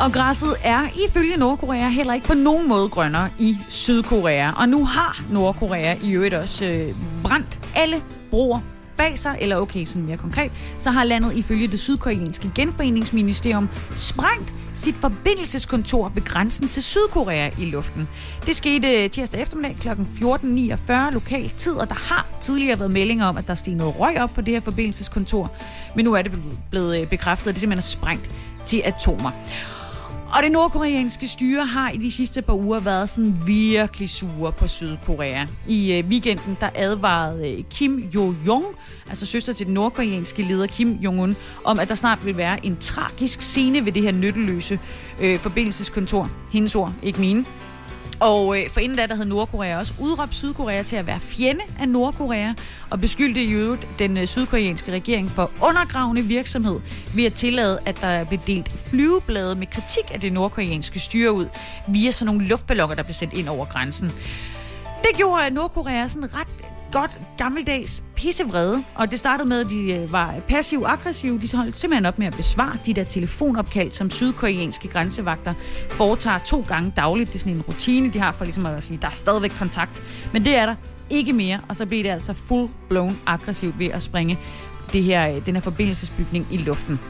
Og 0.00 0.12
græsset 0.12 0.54
er 0.62 0.88
ifølge 1.08 1.36
Nordkorea 1.36 1.88
heller 1.88 2.14
ikke 2.14 2.26
på 2.26 2.34
nogen 2.34 2.68
måde 2.68 2.88
grønnere 2.88 3.28
i 3.38 3.58
Sydkorea. 3.68 4.50
Og 4.60 4.68
nu 4.68 4.84
har 4.84 5.22
Nordkorea 5.30 5.96
i 6.02 6.12
øvrigt 6.12 6.34
også 6.34 6.64
øh, 6.64 6.94
brændt 7.22 7.60
alle 7.74 8.02
broer 8.30 8.60
bag 8.96 9.18
sig, 9.18 9.36
eller 9.40 9.56
okay, 9.56 9.84
sådan 9.84 10.02
mere 10.02 10.16
konkret, 10.16 10.52
så 10.78 10.90
har 10.90 11.04
landet 11.04 11.36
ifølge 11.36 11.68
det 11.68 11.80
sydkoreanske 11.80 12.50
genforeningsministerium 12.54 13.68
sprængt 13.94 14.52
sit 14.76 14.94
forbindelseskontor 14.94 16.08
ved 16.08 16.22
grænsen 16.22 16.68
til 16.68 16.82
Sydkorea 16.82 17.50
i 17.58 17.64
luften. 17.64 18.08
Det 18.46 18.56
skete 18.56 19.04
øh, 19.04 19.10
tirsdag 19.10 19.40
eftermiddag 19.40 19.76
kl. 19.80 19.88
14.49 19.88 21.12
lokal 21.12 21.48
tid, 21.48 21.72
og 21.72 21.88
der 21.88 21.94
har 21.94 22.26
tidligere 22.40 22.78
været 22.78 22.90
meldinger 22.90 23.26
om, 23.26 23.36
at 23.36 23.48
der 23.48 23.54
steg 23.54 23.74
noget 23.74 24.00
røg 24.00 24.20
op 24.20 24.30
på 24.34 24.40
det 24.40 24.54
her 24.54 24.60
forbindelseskontor, 24.60 25.52
men 25.94 26.04
nu 26.04 26.12
er 26.12 26.22
det 26.22 26.32
blevet 26.70 27.00
øh, 27.00 27.06
bekræftet, 27.06 27.48
at 27.48 27.54
det 27.54 27.60
simpelthen 27.60 27.78
er 27.78 27.82
sprængt 27.82 28.30
til 28.64 28.82
atomer. 28.84 29.30
Og 30.32 30.42
det 30.42 30.52
nordkoreanske 30.52 31.28
styre 31.28 31.66
har 31.66 31.90
i 31.90 31.96
de 31.96 32.10
sidste 32.10 32.42
par 32.42 32.52
uger 32.54 32.80
været 32.80 33.08
sådan 33.08 33.36
virkelig 33.46 34.10
sure 34.10 34.52
på 34.52 34.68
Sydkorea. 34.68 35.46
I 35.68 35.92
øh, 35.92 36.08
weekenden 36.08 36.56
der 36.60 36.68
advarede 36.74 37.52
øh, 37.52 37.64
Kim 37.70 37.98
Jo-jong, 38.14 38.64
altså 39.08 39.26
søster 39.26 39.52
til 39.52 39.66
den 39.66 39.74
nordkoreanske 39.74 40.42
leder 40.42 40.66
Kim 40.66 40.92
Jong-un, 40.92 41.34
om 41.64 41.78
at 41.78 41.88
der 41.88 41.94
snart 41.94 42.26
vil 42.26 42.36
være 42.36 42.66
en 42.66 42.76
tragisk 42.76 43.42
scene 43.42 43.84
ved 43.84 43.92
det 43.92 44.02
her 44.02 44.12
nytteløse 44.12 44.80
øh, 45.20 45.38
forbindelseskontor. 45.38 46.30
Hendes 46.52 46.74
ord, 46.74 46.92
ikke 47.02 47.20
mine. 47.20 47.44
Og 48.20 48.58
øh, 48.58 48.70
for 48.70 48.80
inden 48.80 48.98
da, 48.98 49.06
der 49.06 49.14
hed 49.14 49.24
Nordkorea 49.24 49.78
også 49.78 49.94
udråbt 50.00 50.34
Sydkorea 50.34 50.82
til 50.82 50.96
at 50.96 51.06
være 51.06 51.20
fjende 51.20 51.60
af 51.80 51.88
Nordkorea, 51.88 52.54
og 52.90 53.00
beskyldte 53.00 53.42
i 53.42 53.52
øvrigt 53.52 53.88
den 53.98 54.16
øh, 54.16 54.26
sydkoreanske 54.26 54.92
regering 54.92 55.30
for 55.30 55.50
undergravende 55.68 56.22
virksomhed 56.22 56.80
ved 57.14 57.24
at 57.24 57.32
tillade, 57.32 57.78
at 57.86 58.00
der 58.00 58.24
blev 58.24 58.40
delt 58.46 58.72
flyveblade 58.90 59.54
med 59.54 59.66
kritik 59.66 60.14
af 60.14 60.20
det 60.20 60.32
nordkoreanske 60.32 60.98
styre 60.98 61.32
ud 61.32 61.46
via 61.88 62.10
sådan 62.10 62.34
nogle 62.34 62.48
luftballoner, 62.48 62.94
der 62.94 63.02
blev 63.02 63.14
sendt 63.14 63.34
ind 63.34 63.48
over 63.48 63.64
grænsen. 63.64 64.12
Det 65.02 65.16
gjorde, 65.16 65.46
at 65.46 65.52
Nordkorea 65.52 66.08
sådan 66.08 66.34
ret 66.34 66.48
godt 66.92 67.10
gammeldags 67.38 68.02
pissevrede, 68.16 68.84
og 68.94 69.10
det 69.10 69.18
startede 69.18 69.48
med, 69.48 69.60
at 69.60 69.70
de 69.70 69.92
øh, 69.92 70.12
var 70.12 70.34
passiv-aggressive. 70.48 71.38
De 71.38 71.56
holdt 71.56 71.76
simpelthen 71.76 72.06
op 72.06 72.18
med 72.18 72.26
at 72.26 72.36
besvare 72.36 72.78
de 72.86 72.94
der 72.94 73.04
telefonopkald, 73.04 73.92
som 73.92 74.10
sydkoreanske 74.10 74.88
grænsevagter 74.88 75.54
foretager 75.90 76.38
to 76.38 76.64
gange 76.68 76.92
dagligt. 76.96 77.28
Det 77.28 77.34
er 77.34 77.38
sådan 77.38 77.52
en 77.52 77.62
rutine, 77.62 78.10
de 78.10 78.18
har 78.18 78.32
for 78.32 78.44
ligesom 78.44 78.66
at 78.66 78.84
sige, 78.84 78.98
der 79.02 79.08
er 79.08 79.14
stadigvæk 79.14 79.52
kontakt. 79.58 80.02
Men 80.32 80.44
det 80.44 80.56
er 80.56 80.66
der 80.66 80.74
ikke 81.10 81.32
mere, 81.32 81.60
og 81.68 81.76
så 81.76 81.86
blev 81.86 82.02
det 82.02 82.10
altså 82.10 82.32
full-blown 82.32 83.14
aggressivt 83.26 83.78
ved 83.78 83.86
at 83.86 84.02
springe 84.02 84.38
det 84.92 85.02
her, 85.02 85.28
øh, 85.28 85.46
den 85.46 85.54
her 85.54 85.62
forbindelsesbygning 85.62 86.46
i 86.50 86.56
luften. 86.56 87.00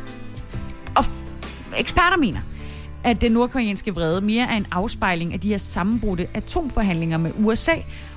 Og 0.95 1.05
eksperter 1.79 2.17
mener, 2.17 2.41
at 3.07 3.21
den 3.21 3.33
nordkoreanske 3.33 3.95
vrede 3.95 4.21
mere 4.21 4.47
er 4.51 4.57
en 4.57 4.67
afspejling 4.71 5.33
af 5.33 5.41
de 5.41 5.49
her 5.49 5.59
sammenbrudte 5.59 6.27
atomforhandlinger 6.35 7.19
med 7.19 7.31
USA, 7.39 7.75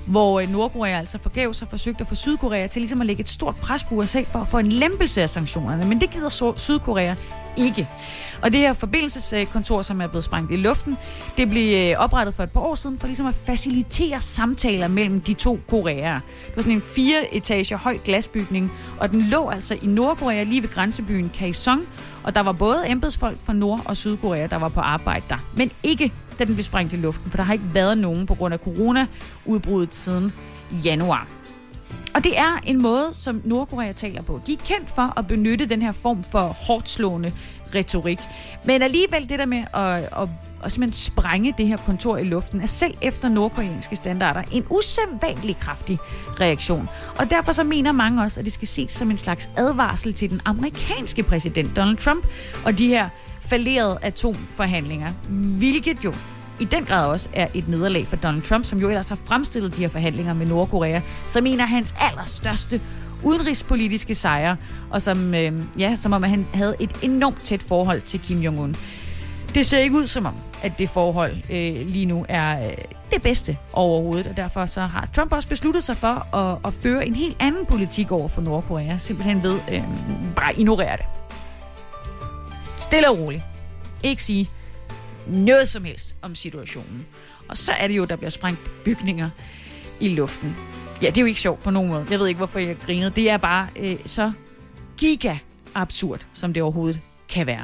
hvor 0.07 0.39
øh, 0.39 0.51
Nordkorea 0.51 0.99
altså 0.99 1.17
forgæves 1.17 1.61
og 1.61 1.67
forsøgt 1.67 2.01
at 2.01 2.07
få 2.07 2.15
Sydkorea 2.15 2.67
til 2.67 2.79
ligesom 2.79 3.01
at 3.01 3.07
lægge 3.07 3.21
et 3.21 3.29
stort 3.29 3.55
pres 3.55 3.83
på 3.83 3.95
USA 3.95 4.21
for 4.21 4.39
at 4.39 4.47
få 4.47 4.57
en 4.57 4.71
lempelse 4.71 5.21
af 5.21 5.29
sanktionerne. 5.29 5.85
Men 5.85 6.01
det 6.01 6.09
gider 6.11 6.53
Sydkorea 6.57 7.15
ikke. 7.57 7.87
Og 8.41 8.51
det 8.51 8.59
her 8.59 8.73
forbindelseskontor, 8.73 9.81
som 9.81 10.01
er 10.01 10.07
blevet 10.07 10.23
sprængt 10.23 10.51
i 10.51 10.55
luften, 10.55 10.97
det 11.37 11.49
blev 11.49 11.91
øh, 11.91 11.97
oprettet 11.97 12.35
for 12.35 12.43
et 12.43 12.51
par 12.51 12.59
år 12.59 12.75
siden 12.75 12.99
for 12.99 13.07
ligesom 13.07 13.25
at 13.25 13.35
facilitere 13.35 14.21
samtaler 14.21 14.87
mellem 14.87 15.21
de 15.21 15.33
to 15.33 15.59
Koreaer. 15.67 16.19
Det 16.47 16.55
var 16.55 16.61
sådan 16.61 16.75
en 16.75 16.81
fire 16.81 17.35
etager 17.35 17.77
høj 17.77 17.97
glasbygning, 18.05 18.71
og 18.99 19.11
den 19.11 19.21
lå 19.21 19.49
altså 19.49 19.73
i 19.81 19.87
Nordkorea 19.87 20.43
lige 20.43 20.61
ved 20.61 20.69
grænsebyen 20.69 21.29
Kaesong, 21.29 21.81
og 22.23 22.35
der 22.35 22.41
var 22.41 22.51
både 22.51 22.89
embedsfolk 22.89 23.37
fra 23.43 23.53
Nord- 23.53 23.81
og 23.85 23.97
Sydkorea, 23.97 24.47
der 24.47 24.57
var 24.57 24.69
på 24.69 24.79
arbejde 24.79 25.25
der, 25.29 25.37
men 25.55 25.71
ikke 25.83 26.13
da 26.39 26.45
den 26.45 26.53
blev 26.53 26.63
sprængt 26.63 26.93
i 26.93 26.97
luften, 26.97 27.31
for 27.31 27.37
der 27.37 27.43
har 27.43 27.53
ikke 27.53 27.73
været 27.73 27.97
nogen 27.97 28.25
på 28.25 28.35
grund 28.35 28.53
af 28.53 28.59
corona-udbruddet 28.59 29.95
siden 29.95 30.31
januar. 30.85 31.38
Og 32.13 32.23
det 32.23 32.37
er 32.39 32.59
en 32.65 32.81
måde, 32.81 33.09
som 33.11 33.41
Nordkorea 33.43 33.91
taler 33.91 34.21
på. 34.21 34.41
De 34.47 34.53
er 34.53 34.57
kendt 34.57 34.89
for 34.89 35.19
at 35.19 35.27
benytte 35.27 35.65
den 35.65 35.81
her 35.81 35.91
form 35.91 36.23
for 36.23 36.39
hårdt 36.39 36.89
slående 36.89 37.33
retorik. 37.75 38.19
Men 38.65 38.81
alligevel 38.81 39.29
det 39.29 39.39
der 39.39 39.45
med 39.45 39.63
at, 39.73 40.21
at, 40.21 40.29
at 40.63 40.71
simpelthen 40.71 40.93
sprænge 40.93 41.53
det 41.57 41.67
her 41.67 41.77
kontor 41.77 42.17
i 42.17 42.23
luften, 42.23 42.61
er 42.61 42.65
selv 42.65 42.93
efter 43.01 43.29
nordkoreanske 43.29 43.95
standarder 43.95 44.41
en 44.51 44.65
usædvanlig 44.69 45.57
kraftig 45.59 45.99
reaktion. 46.39 46.89
Og 47.19 47.29
derfor 47.29 47.51
så 47.51 47.63
mener 47.63 47.91
mange 47.91 48.21
også, 48.23 48.39
at 48.39 48.45
det 48.45 48.53
skal 48.53 48.67
ses 48.67 48.91
som 48.91 49.11
en 49.11 49.17
slags 49.17 49.49
advarsel 49.57 50.13
til 50.13 50.29
den 50.29 50.41
amerikanske 50.45 51.23
præsident 51.23 51.75
Donald 51.75 51.97
Trump 51.97 52.27
og 52.65 52.77
de 52.77 52.87
her 52.87 53.09
falderede 53.41 53.97
atomforhandlinger, 54.01 55.11
hvilket 55.29 56.03
jo 56.03 56.13
i 56.59 56.65
den 56.65 56.85
grad 56.85 57.07
også 57.07 57.29
er 57.33 57.47
et 57.53 57.67
nederlag 57.67 58.07
for 58.07 58.15
Donald 58.15 58.41
Trump, 58.41 58.65
som 58.65 58.79
jo 58.79 58.87
ellers 58.89 59.09
har 59.09 59.15
fremstillet 59.25 59.75
de 59.75 59.81
her 59.81 59.87
forhandlinger 59.87 60.33
med 60.33 60.45
Nordkorea, 60.45 61.01
som 61.27 61.45
en 61.45 61.59
af 61.59 61.67
hans 61.67 61.95
allerstørste 61.99 62.81
udenrigspolitiske 63.23 64.15
sejre, 64.15 64.57
og 64.89 65.01
som, 65.01 65.35
øh, 65.35 65.53
ja, 65.77 65.95
som 65.95 66.13
om 66.13 66.23
han 66.23 66.47
havde 66.53 66.75
et 66.79 66.99
enormt 67.01 67.41
tæt 67.43 67.63
forhold 67.63 68.01
til 68.01 68.19
Kim 68.19 68.41
Jong-un. 68.41 68.75
Det 69.53 69.65
ser 69.65 69.77
ikke 69.77 69.95
ud 69.95 70.07
som 70.07 70.25
om, 70.25 70.35
at 70.63 70.79
det 70.79 70.89
forhold 70.89 71.31
øh, 71.49 71.87
lige 71.87 72.05
nu 72.05 72.25
er 72.29 72.67
øh, 72.67 72.73
det 73.11 73.21
bedste 73.21 73.57
overhovedet, 73.73 74.27
og 74.27 74.37
derfor 74.37 74.65
så 74.65 74.81
har 74.81 75.09
Trump 75.15 75.33
også 75.33 75.47
besluttet 75.47 75.83
sig 75.83 75.97
for 75.97 76.35
at, 76.35 76.57
at 76.65 76.73
føre 76.73 77.07
en 77.07 77.15
helt 77.15 77.37
anden 77.39 77.65
politik 77.65 78.11
over 78.11 78.27
for 78.27 78.41
Nordkorea, 78.41 78.97
simpelthen 78.97 79.43
ved 79.43 79.59
øh, 79.71 79.83
bare 80.35 80.59
ignorere 80.59 80.97
det. 80.97 81.05
Stille 82.77 83.09
og 83.09 83.19
roligt. 83.19 83.43
Ikke 84.03 84.23
sige 84.23 84.49
noget 85.29 85.69
som 85.69 85.83
helst 85.83 86.15
om 86.21 86.35
situationen. 86.35 87.05
Og 87.47 87.57
så 87.57 87.71
er 87.71 87.87
det 87.87 87.97
jo, 87.97 88.05
der 88.05 88.15
bliver 88.15 88.29
sprængt 88.29 88.59
bygninger 88.85 89.29
i 89.99 90.07
luften. 90.07 90.57
Ja, 91.01 91.07
det 91.07 91.17
er 91.17 91.21
jo 91.21 91.27
ikke 91.27 91.39
sjovt 91.39 91.63
på 91.63 91.71
nogen 91.71 91.89
måde. 91.89 92.05
Jeg 92.11 92.19
ved 92.19 92.27
ikke, 92.27 92.37
hvorfor 92.37 92.59
jeg 92.59 92.77
grinede. 92.85 93.09
Det 93.09 93.29
er 93.29 93.37
bare 93.37 93.67
øh, 93.75 93.95
så 94.05 94.31
giga 94.97 95.37
absurd, 95.75 96.25
som 96.33 96.53
det 96.53 96.63
overhovedet 96.63 96.99
kan 97.29 97.47
være. 97.47 97.63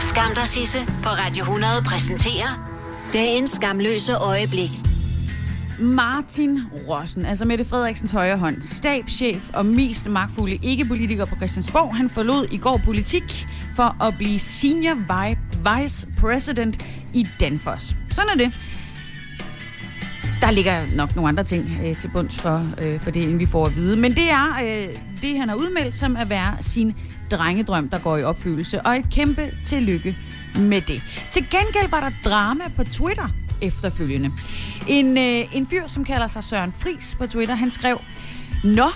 Skam 0.00 0.34
dig, 0.34 0.46
Sisse, 0.46 0.78
på 1.02 1.08
Radio 1.08 1.42
100 1.42 1.72
præsenterer 1.82 2.76
dagens 3.12 3.50
skamløse 3.50 4.14
øjeblik. 4.14 4.70
Martin 5.80 6.60
Rossen, 6.88 7.26
altså 7.26 7.44
Mette 7.44 7.64
Frederiksens 7.64 8.12
højre 8.12 8.38
hånd, 8.38 8.62
stabschef 8.62 9.50
og 9.54 9.66
mest 9.66 10.08
magtfulde 10.08 10.58
ikke-politiker 10.62 11.24
på 11.24 11.36
Christiansborg, 11.36 11.96
han 11.96 12.10
forlod 12.10 12.46
i 12.50 12.56
går 12.56 12.80
politik 12.84 13.46
for 13.74 14.02
at 14.02 14.14
blive 14.16 14.38
senior 14.38 14.94
vice 14.94 15.40
vice 15.68 16.06
president 16.20 16.86
i 17.14 17.26
Danfoss. 17.40 17.96
Sådan 18.10 18.30
er 18.30 18.36
det. 18.44 18.52
Der 20.40 20.50
ligger 20.50 20.96
nok 20.96 21.16
nogle 21.16 21.28
andre 21.28 21.44
ting 21.44 21.80
øh, 21.84 21.96
til 21.96 22.08
bunds 22.08 22.38
for, 22.38 22.66
øh, 22.82 23.00
for 23.00 23.10
det, 23.10 23.20
inden 23.20 23.38
vi 23.38 23.46
får 23.46 23.66
at 23.66 23.76
vide. 23.76 23.96
Men 23.96 24.12
det 24.12 24.30
er 24.30 24.58
øh, 24.64 24.94
det, 25.22 25.38
han 25.38 25.48
har 25.48 25.56
udmeldt, 25.56 25.94
som 25.94 26.16
at 26.16 26.30
være 26.30 26.56
sin 26.60 26.94
drengedrøm, 27.30 27.88
der 27.88 27.98
går 27.98 28.16
i 28.16 28.22
opfyldelse. 28.22 28.82
Og 28.82 28.96
et 28.96 29.06
kæmpe 29.12 29.52
tillykke 29.64 30.18
med 30.58 30.80
det. 30.80 31.02
Til 31.30 31.42
gengæld 31.50 31.90
var 31.90 32.00
der 32.00 32.30
drama 32.30 32.64
på 32.76 32.84
Twitter 32.84 33.28
efterfølgende. 33.62 34.30
En, 34.88 35.18
øh, 35.18 35.56
en 35.56 35.66
fyr, 35.66 35.86
som 35.86 36.04
kalder 36.04 36.26
sig 36.26 36.44
Søren 36.44 36.72
Fris 36.72 37.16
på 37.18 37.26
Twitter, 37.26 37.54
han 37.54 37.70
skrev, 37.70 38.00
Nå, 38.64 38.88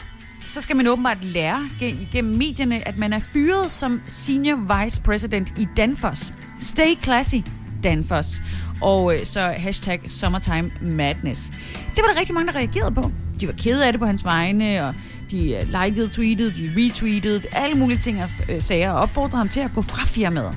så 0.46 0.60
skal 0.60 0.76
man 0.76 0.86
åbenbart 0.86 1.24
lære 1.24 1.68
igennem 1.80 2.36
medierne, 2.36 2.88
at 2.88 2.98
man 2.98 3.12
er 3.12 3.18
fyret 3.18 3.72
som 3.72 4.00
senior 4.06 4.82
vice 4.82 5.02
president 5.02 5.52
i 5.58 5.68
Danfoss. 5.76 6.34
Stay 6.60 7.02
classy, 7.02 7.36
Danfoss. 7.84 8.42
Og 8.80 9.14
øh, 9.14 9.26
så 9.26 9.54
hashtag 9.58 10.00
summertime 10.06 10.70
madness. 10.80 11.52
Det 11.96 12.02
var 12.02 12.12
der 12.12 12.18
rigtig 12.18 12.34
mange, 12.34 12.52
der 12.52 12.58
reagerede 12.58 12.94
på. 12.94 13.10
De 13.40 13.46
var 13.46 13.52
kede 13.52 13.86
af 13.86 13.92
det 13.92 14.00
på 14.00 14.06
hans 14.06 14.24
vegne, 14.24 14.86
og 14.86 14.94
de 15.30 15.54
øh, 15.54 15.84
likede, 15.84 16.08
tweetede, 16.08 16.50
de 16.50 16.72
retweetede, 16.76 17.42
alle 17.52 17.76
mulige 17.76 17.98
ting 17.98 18.18
og 18.22 18.54
øh, 18.54 18.62
sager, 18.62 18.90
og 18.90 19.00
opfordrede 19.00 19.36
ham 19.36 19.48
til 19.48 19.60
at 19.60 19.72
gå 19.74 19.82
fra 19.82 20.04
firmaet. 20.06 20.56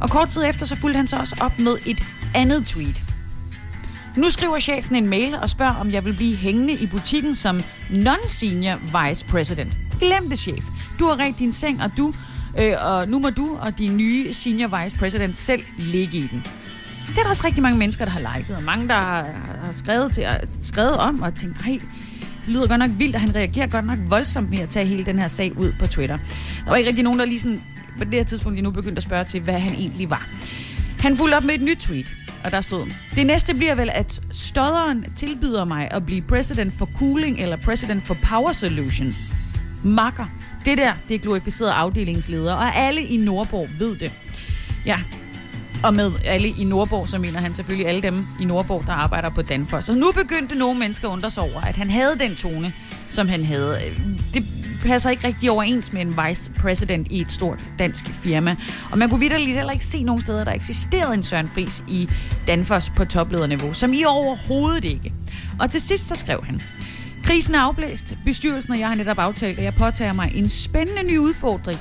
Og 0.00 0.10
kort 0.10 0.28
tid 0.28 0.44
efter, 0.44 0.66
så 0.66 0.76
fulgte 0.76 0.96
han 0.96 1.06
så 1.06 1.16
også 1.16 1.36
op 1.40 1.58
med 1.58 1.76
et 1.86 2.02
andet 2.34 2.66
tweet. 2.66 3.02
Nu 4.16 4.30
skriver 4.30 4.58
chefen 4.58 4.96
en 4.96 5.06
mail 5.06 5.34
og 5.42 5.48
spørger, 5.48 5.74
om 5.74 5.90
jeg 5.90 6.04
vil 6.04 6.12
blive 6.16 6.36
hængende 6.36 6.72
i 6.72 6.86
butikken 6.86 7.34
som 7.34 7.60
non-senior 7.90 9.06
vice 9.08 9.24
president. 9.24 9.78
Glem 10.00 10.28
det, 10.28 10.38
chef. 10.38 10.64
Du 10.98 11.04
har 11.04 11.18
ret 11.18 11.38
din 11.38 11.52
seng, 11.52 11.82
og 11.82 11.90
du 11.96 12.14
øh, 12.58 12.74
og 12.80 13.08
nu 13.08 13.18
må 13.18 13.30
du 13.30 13.58
og 13.60 13.78
din 13.78 13.96
nye 13.96 14.34
senior 14.34 14.82
vice 14.82 14.98
president 14.98 15.36
selv 15.36 15.62
ligge 15.78 16.18
i 16.18 16.26
den. 16.26 16.44
Det 17.08 17.18
er 17.18 17.22
der 17.22 17.30
også 17.30 17.46
rigtig 17.46 17.62
mange 17.62 17.78
mennesker, 17.78 18.04
der 18.04 18.12
har 18.12 18.36
liket, 18.36 18.56
og 18.56 18.62
mange, 18.62 18.88
der 18.88 18.94
har, 18.94 19.22
har 19.64 19.72
skrevet, 19.72 20.12
til, 20.12 20.26
skrevet 20.60 20.96
om 20.96 21.22
og 21.22 21.34
tænkt, 21.34 21.66
nej, 21.66 21.78
det 22.40 22.48
lyder 22.48 22.68
godt 22.68 22.78
nok 22.78 22.90
vildt, 22.98 23.14
og 23.14 23.20
han 23.20 23.34
reagerer 23.34 23.66
godt 23.66 23.86
nok 23.86 23.98
voldsomt 24.06 24.50
med 24.50 24.58
at 24.58 24.68
tage 24.68 24.86
hele 24.86 25.04
den 25.04 25.18
her 25.18 25.28
sag 25.28 25.58
ud 25.58 25.72
på 25.78 25.86
Twitter. 25.86 26.18
Der 26.64 26.70
var 26.70 26.76
ikke 26.76 26.88
rigtig 26.88 27.04
nogen, 27.04 27.18
der 27.18 27.24
lige 27.24 27.40
sådan, 27.40 27.62
på 27.98 28.04
det 28.04 28.14
her 28.14 28.24
tidspunkt 28.24 28.56
lige 28.56 28.64
nu 28.64 28.70
begyndte 28.70 28.98
at 28.98 29.02
spørge 29.02 29.24
til, 29.24 29.40
hvad 29.40 29.60
han 29.60 29.74
egentlig 29.74 30.10
var. 30.10 30.28
Han 31.00 31.16
fulgte 31.16 31.36
op 31.36 31.44
med 31.44 31.54
et 31.54 31.60
nyt 31.60 31.78
tweet, 31.78 32.12
og 32.44 32.50
der 32.50 32.60
stod, 32.60 32.86
det 33.14 33.26
næste 33.26 33.54
bliver 33.54 33.74
vel, 33.74 33.90
at 33.92 34.20
stodderen 34.30 35.04
tilbyder 35.16 35.64
mig 35.64 35.88
at 35.90 36.06
blive 36.06 36.22
president 36.22 36.74
for 36.78 36.88
cooling 36.98 37.40
eller 37.40 37.56
president 37.56 38.02
for 38.02 38.16
power 38.30 38.52
solution. 38.52 39.12
Makker. 39.82 40.26
Det 40.64 40.78
der, 40.78 40.92
det 41.08 41.14
er 41.14 41.18
glorificeret 41.18 41.70
afdelingsleder, 41.70 42.54
og 42.54 42.76
alle 42.76 43.02
i 43.02 43.16
Nordborg 43.16 43.68
ved 43.78 43.96
det. 43.96 44.12
Ja, 44.86 44.98
og 45.82 45.94
med 45.94 46.12
alle 46.24 46.48
i 46.48 46.64
Nordborg, 46.64 47.08
så 47.08 47.18
mener 47.18 47.40
han 47.40 47.54
selvfølgelig 47.54 47.88
alle 47.88 48.02
dem 48.02 48.26
i 48.40 48.44
Nordborg, 48.44 48.84
der 48.86 48.92
arbejder 48.92 49.30
på 49.30 49.42
Danfoss. 49.42 49.86
Så 49.86 49.94
nu 49.94 50.12
begyndte 50.14 50.54
nogle 50.54 50.78
mennesker 50.78 51.08
at 51.08 51.12
undre 51.12 51.30
sig 51.30 51.42
over, 51.42 51.60
at 51.60 51.76
han 51.76 51.90
havde 51.90 52.18
den 52.20 52.36
tone, 52.36 52.72
som 53.10 53.28
han 53.28 53.44
havde. 53.44 53.78
Det 54.34 54.44
passer 54.82 55.10
ikke 55.10 55.26
rigtig 55.26 55.50
overens 55.50 55.92
med 55.92 56.00
en 56.00 56.18
vice 56.28 56.50
president 56.50 57.08
i 57.10 57.20
et 57.20 57.32
stort 57.32 57.64
dansk 57.78 58.06
firma. 58.06 58.56
Og 58.90 58.98
man 58.98 59.10
kunne 59.10 59.20
vidderligt 59.20 59.56
heller 59.56 59.72
ikke 59.72 59.84
se 59.84 60.02
nogen 60.02 60.20
steder, 60.20 60.44
der 60.44 60.52
eksisterede 60.52 61.14
en 61.14 61.22
Søren 61.22 61.48
Friis 61.48 61.84
i 61.88 62.08
Danfoss 62.46 62.92
på 62.96 63.04
toplederniveau, 63.04 63.72
som 63.72 63.92
i 63.92 64.04
overhovedet 64.04 64.84
ikke. 64.84 65.12
Og 65.60 65.70
til 65.70 65.80
sidst 65.80 66.08
så 66.08 66.14
skrev 66.14 66.44
han, 66.44 66.62
Krisen 67.22 67.54
er 67.54 67.60
afblæst. 67.60 68.14
Bestyrelsen 68.24 68.72
og 68.72 68.78
jeg 68.78 68.88
har 68.88 68.94
netop 68.94 69.18
aftalt, 69.18 69.58
at 69.58 69.64
jeg 69.64 69.74
påtager 69.74 70.12
mig 70.12 70.32
en 70.34 70.48
spændende 70.48 71.02
ny 71.02 71.18
udfordring, 71.18 71.78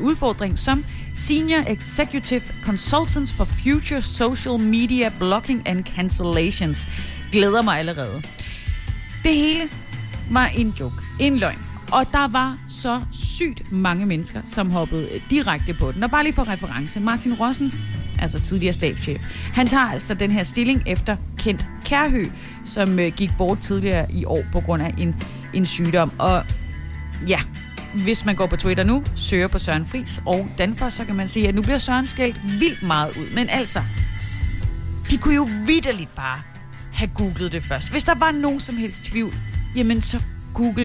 udfordring 0.00 0.58
som 0.58 0.84
Senior 1.14 1.60
Executive 1.66 2.42
Consultants 2.62 3.32
for 3.32 3.44
Future 3.44 4.02
Social 4.02 4.58
Media 4.58 5.12
Blocking 5.18 5.68
and 5.68 5.84
Cancellations. 5.84 6.88
Glæder 7.32 7.62
mig 7.62 7.78
allerede. 7.78 8.22
Det 9.22 9.34
hele 9.34 9.62
var 10.30 10.46
en 10.46 10.74
joke, 10.80 10.96
en 11.20 11.36
løgn. 11.36 11.58
Og 11.92 12.06
der 12.12 12.28
var 12.28 12.58
så 12.68 13.00
sygt 13.12 13.72
mange 13.72 14.06
mennesker, 14.06 14.40
som 14.44 14.70
hoppede 14.70 15.08
direkte 15.30 15.74
på 15.74 15.92
den. 15.92 16.02
Og 16.02 16.10
bare 16.10 16.24
lige 16.24 16.34
for 16.34 16.48
reference, 16.48 17.00
Martin 17.00 17.34
Rossen, 17.34 17.72
altså 18.24 18.40
tidligere 18.40 18.72
stabschef, 18.72 19.20
han 19.52 19.66
tager 19.66 19.84
altså 19.84 20.14
den 20.14 20.30
her 20.30 20.42
stilling 20.42 20.82
efter 20.86 21.16
Kent 21.38 21.66
Kærhø, 21.84 22.24
som 22.64 22.98
øh, 22.98 23.12
gik 23.12 23.30
bort 23.38 23.58
tidligere 23.58 24.12
i 24.12 24.24
år 24.24 24.44
på 24.52 24.60
grund 24.60 24.82
af 24.82 24.94
en, 24.98 25.14
en 25.54 25.66
sygdom. 25.66 26.12
Og 26.18 26.44
ja, 27.28 27.40
hvis 27.94 28.24
man 28.24 28.36
går 28.36 28.46
på 28.46 28.56
Twitter 28.56 28.84
nu, 28.84 29.04
søger 29.16 29.48
på 29.48 29.58
Søren 29.58 29.86
Fris 29.86 30.22
og 30.26 30.48
Danfoss, 30.58 30.96
så 30.96 31.04
kan 31.04 31.14
man 31.14 31.28
se, 31.28 31.40
at 31.40 31.54
nu 31.54 31.62
bliver 31.62 31.78
Søren 31.78 32.06
skældt 32.06 32.40
vildt 32.60 32.82
meget 32.82 33.16
ud. 33.16 33.34
Men 33.34 33.48
altså, 33.50 33.82
de 35.10 35.18
kunne 35.18 35.34
jo 35.34 35.48
vidderligt 35.66 36.14
bare 36.14 36.40
have 36.92 37.10
googlet 37.14 37.52
det 37.52 37.62
først. 37.62 37.90
Hvis 37.90 38.04
der 38.04 38.14
var 38.14 38.30
nogen 38.30 38.60
som 38.60 38.76
helst 38.76 39.04
tvivl, 39.04 39.34
jamen 39.76 40.00
så 40.00 40.22
google 40.54 40.84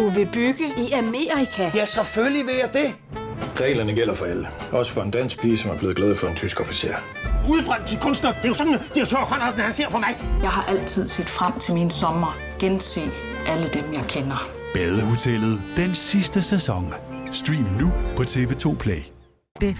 Du 0.00 0.08
vil 0.08 0.28
bygge 0.32 0.64
i 0.78 0.92
Amerika? 0.92 1.70
Ja, 1.74 1.84
selvfølgelig 1.84 2.46
vil 2.46 2.54
jeg 2.54 2.70
det. 2.72 2.94
Reglerne 3.60 3.94
gælder 3.94 4.14
for 4.14 4.24
alle. 4.24 4.48
Også 4.72 4.92
for 4.92 5.02
en 5.02 5.10
dansk 5.10 5.40
pige, 5.40 5.56
som 5.56 5.70
er 5.70 5.78
blevet 5.78 5.96
glad 5.96 6.16
for 6.16 6.28
en 6.28 6.36
tysk 6.36 6.60
officer. 6.60 6.94
Udbrændt 7.50 7.86
til 7.86 7.98
kunstner. 7.98 8.32
Det 8.32 8.44
er 8.44 8.48
jo 8.48 8.54
sådan, 8.54 8.74
at 8.74 8.80
de 8.94 9.00
har 9.00 9.06
tørt, 9.06 9.64
han 9.64 9.72
ser 9.72 9.90
på 9.90 9.98
mig. 9.98 10.16
Jeg 10.42 10.50
har 10.50 10.64
altid 10.64 11.08
set 11.08 11.28
frem 11.28 11.58
til 11.58 11.74
min 11.74 11.90
sommer. 11.90 12.36
Gense 12.58 13.00
alle 13.46 13.66
dem, 13.74 13.84
jeg 13.92 14.04
kender. 14.08 14.48
Badehotellet 14.74 15.62
den 15.76 15.94
sidste 15.94 16.42
sæson. 16.42 16.94
Stream 17.32 17.66
nu 17.80 17.92
på 18.16 18.22
TV2 18.22 18.76
Play. 18.76 19.00
Det. 19.60 19.76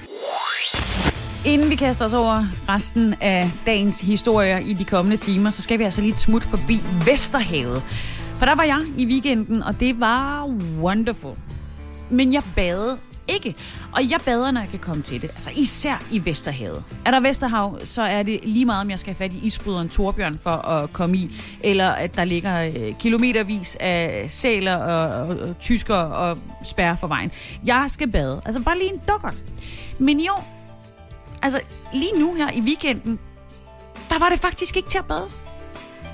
Inden 1.46 1.70
vi 1.70 1.74
kaster 1.74 2.04
os 2.04 2.14
over 2.14 2.44
resten 2.68 3.14
af 3.20 3.50
dagens 3.66 4.00
historier 4.00 4.58
i 4.58 4.72
de 4.72 4.84
kommende 4.84 5.16
timer, 5.16 5.50
så 5.50 5.62
skal 5.62 5.78
vi 5.78 5.84
altså 5.84 6.00
lige 6.00 6.12
et 6.12 6.18
smut 6.18 6.44
forbi 6.44 6.82
Vesterhavet. 7.06 7.82
For 8.40 8.46
der 8.46 8.54
var 8.54 8.62
jeg 8.62 8.80
i 8.98 9.06
weekenden, 9.06 9.62
og 9.62 9.80
det 9.80 10.00
var 10.00 10.46
wonderful. 10.80 11.36
Men 12.10 12.32
jeg 12.32 12.42
badede 12.56 12.98
ikke. 13.28 13.54
Og 13.92 14.10
jeg 14.10 14.20
bader, 14.24 14.50
når 14.50 14.60
jeg 14.60 14.70
kan 14.70 14.78
komme 14.78 15.02
til 15.02 15.22
det. 15.22 15.30
Altså 15.30 15.50
især 15.56 16.02
i 16.10 16.24
Vesterhavet. 16.24 16.84
Er 17.04 17.10
der 17.10 17.20
Vesterhav, 17.20 17.78
så 17.84 18.02
er 18.02 18.22
det 18.22 18.40
lige 18.42 18.64
meget, 18.64 18.80
om 18.80 18.90
jeg 18.90 19.00
skal 19.00 19.14
have 19.14 19.28
fat 19.28 19.36
i 19.36 19.46
isbryderen 19.46 19.88
Torbjørn 19.88 20.38
for 20.42 20.50
at 20.50 20.92
komme 20.92 21.16
i. 21.16 21.40
Eller 21.64 21.88
at 21.88 22.16
der 22.16 22.24
ligger 22.24 22.64
øh, 22.64 22.94
kilometervis 22.98 23.76
af 23.80 24.26
sæler 24.28 24.76
og, 24.76 25.26
og, 25.28 25.36
og 25.36 25.58
tysker 25.58 25.94
og 25.94 26.38
spærre 26.64 26.96
for 26.96 27.06
vejen. 27.06 27.30
Jeg 27.64 27.84
skal 27.88 28.10
bade. 28.10 28.40
Altså 28.44 28.62
bare 28.62 28.78
lige 28.78 28.92
en 28.92 29.00
dukkert. 29.08 29.34
Men 29.98 30.20
jo, 30.20 30.32
altså 31.42 31.60
lige 31.92 32.18
nu 32.18 32.34
her 32.34 32.50
i 32.50 32.60
weekenden, 32.60 33.18
der 34.08 34.18
var 34.18 34.28
det 34.28 34.40
faktisk 34.40 34.76
ikke 34.76 34.88
til 34.88 34.98
at 34.98 35.06
bade. 35.06 35.26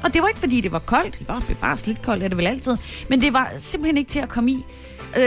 Og 0.06 0.14
det 0.14 0.22
var 0.22 0.28
ikke, 0.28 0.40
fordi 0.40 0.60
det 0.60 0.72
var 0.72 0.78
koldt. 0.78 1.18
Det 1.18 1.28
var 1.28 1.82
lidt 1.86 2.02
koldt, 2.02 2.22
er 2.22 2.28
det 2.28 2.36
vel 2.36 2.46
altid. 2.46 2.76
Men 3.08 3.20
det 3.20 3.32
var 3.32 3.52
simpelthen 3.56 3.96
ikke 3.96 4.10
til 4.10 4.18
at 4.18 4.28
komme 4.28 4.50
i. 4.50 4.64
Øh, 5.16 5.22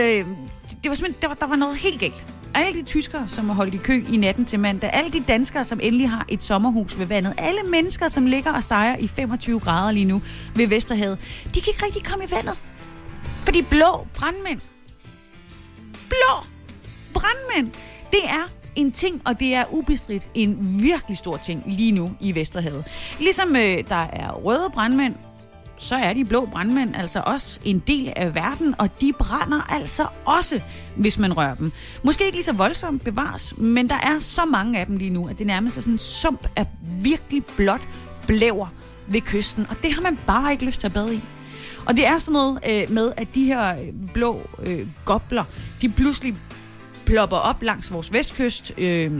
det 0.82 0.88
var 0.88 0.94
simpelthen, 0.94 1.22
der 1.22 1.28
var, 1.28 1.34
der 1.34 1.46
var 1.46 1.56
noget 1.56 1.76
helt 1.76 2.00
galt. 2.00 2.24
Alle 2.54 2.80
de 2.80 2.86
tyskere, 2.86 3.28
som 3.28 3.48
har 3.48 3.54
holdt 3.54 3.74
i 3.74 3.76
kø 3.76 4.04
i 4.12 4.16
natten 4.16 4.44
til 4.44 4.60
mandag, 4.60 4.90
alle 4.92 5.10
de 5.10 5.24
danskere, 5.28 5.64
som 5.64 5.80
endelig 5.82 6.10
har 6.10 6.26
et 6.28 6.42
sommerhus 6.42 6.98
ved 6.98 7.06
vandet, 7.06 7.34
alle 7.38 7.60
mennesker, 7.62 8.08
som 8.08 8.26
ligger 8.26 8.52
og 8.52 8.64
steger 8.64 8.96
i 8.96 9.08
25 9.08 9.60
grader 9.60 9.92
lige 9.92 10.04
nu 10.04 10.22
ved 10.54 10.66
Vesterhavet, 10.66 11.18
de 11.54 11.60
kan 11.60 11.72
ikke 11.72 11.84
rigtig 11.84 12.04
komme 12.04 12.24
i 12.24 12.30
vandet. 12.30 12.60
For 13.44 13.52
de 13.52 13.62
blå 13.62 14.06
brandmænd. 14.14 14.60
Blå 16.08 16.46
brandmænd. 17.14 17.72
Det 18.10 18.24
er 18.24 18.59
en 18.80 18.92
ting, 18.92 19.22
og 19.24 19.40
det 19.40 19.54
er 19.54 19.64
ubestridt 19.70 20.28
en 20.34 20.58
virkelig 20.82 21.18
stor 21.18 21.36
ting 21.36 21.64
lige 21.66 21.92
nu 21.92 22.10
i 22.20 22.34
Vesterhavet. 22.34 22.84
Ligesom 23.18 23.56
øh, 23.56 23.78
der 23.88 24.06
er 24.12 24.32
røde 24.32 24.70
brandmænd, 24.74 25.14
så 25.76 25.96
er 25.96 26.12
de 26.12 26.24
blå 26.24 26.48
brandmænd 26.52 26.96
altså 26.96 27.22
også 27.26 27.60
en 27.64 27.78
del 27.78 28.12
af 28.16 28.34
verden, 28.34 28.74
og 28.78 29.00
de 29.00 29.12
brænder 29.12 29.60
altså 29.68 30.06
også, 30.24 30.60
hvis 30.96 31.18
man 31.18 31.36
rører 31.36 31.54
dem. 31.54 31.72
Måske 32.02 32.24
ikke 32.24 32.36
lige 32.36 32.44
så 32.44 32.52
voldsomt 32.52 33.04
bevares, 33.04 33.54
men 33.56 33.88
der 33.88 33.94
er 33.94 34.18
så 34.18 34.44
mange 34.44 34.78
af 34.78 34.86
dem 34.86 34.96
lige 34.96 35.10
nu, 35.10 35.28
at 35.28 35.38
det 35.38 35.46
nærmest 35.46 35.76
er 35.76 35.80
sådan 35.80 35.94
en 35.94 35.98
sump 35.98 36.48
af 36.56 36.66
virkelig 37.02 37.44
blåt 37.56 37.88
blæver 38.26 38.66
ved 39.06 39.20
kysten, 39.20 39.66
og 39.70 39.76
det 39.82 39.92
har 39.92 40.02
man 40.02 40.18
bare 40.26 40.52
ikke 40.52 40.64
lyst 40.64 40.80
til 40.80 40.86
at 40.86 40.92
bade 40.92 41.14
i. 41.14 41.20
Og 41.86 41.96
det 41.96 42.06
er 42.06 42.18
sådan 42.18 42.32
noget 42.32 42.58
øh, 42.70 42.90
med, 42.90 43.12
at 43.16 43.34
de 43.34 43.44
her 43.44 43.80
øh, 43.80 43.88
blå 44.14 44.40
øh, 44.62 44.86
gobler, 45.04 45.44
de 45.82 45.88
pludselig 45.88 46.34
plopper 47.10 47.36
op 47.36 47.62
langs 47.62 47.92
vores 47.92 48.12
vestkyst 48.12 48.72
øh, 48.78 49.10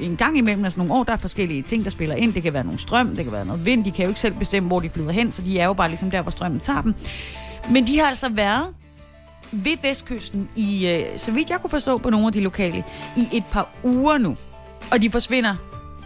en 0.00 0.16
gang 0.16 0.38
imellem, 0.38 0.64
altså 0.64 0.78
nogle 0.78 0.94
år, 0.94 1.04
der 1.04 1.12
er 1.12 1.16
forskellige 1.16 1.62
ting, 1.62 1.84
der 1.84 1.90
spiller 1.90 2.14
ind. 2.14 2.32
Det 2.32 2.42
kan 2.42 2.52
være 2.52 2.64
nogle 2.64 2.78
strøm, 2.78 3.08
det 3.08 3.24
kan 3.24 3.32
være 3.32 3.46
noget 3.46 3.64
vind. 3.64 3.84
De 3.84 3.90
kan 3.90 4.04
jo 4.04 4.08
ikke 4.08 4.20
selv 4.20 4.34
bestemme, 4.34 4.66
hvor 4.66 4.80
de 4.80 4.88
flyder 4.88 5.12
hen, 5.12 5.32
så 5.32 5.42
de 5.42 5.58
er 5.58 5.64
jo 5.64 5.72
bare 5.72 5.88
ligesom 5.88 6.10
der, 6.10 6.22
hvor 6.22 6.30
strømmen 6.30 6.60
tager 6.60 6.82
dem. 6.82 6.94
Men 7.70 7.86
de 7.86 7.98
har 7.98 8.06
altså 8.06 8.28
været 8.28 8.66
ved 9.52 9.76
vestkysten 9.82 10.48
i, 10.56 10.88
øh, 10.88 11.18
så 11.18 11.30
vidt 11.30 11.50
jeg 11.50 11.60
kunne 11.60 11.70
forstå 11.70 11.98
på 11.98 12.10
nogle 12.10 12.26
af 12.26 12.32
de 12.32 12.40
lokale, 12.40 12.84
i 13.16 13.36
et 13.36 13.44
par 13.52 13.68
uger 13.84 14.18
nu. 14.18 14.36
Og 14.90 15.02
de 15.02 15.10
forsvinder 15.10 15.54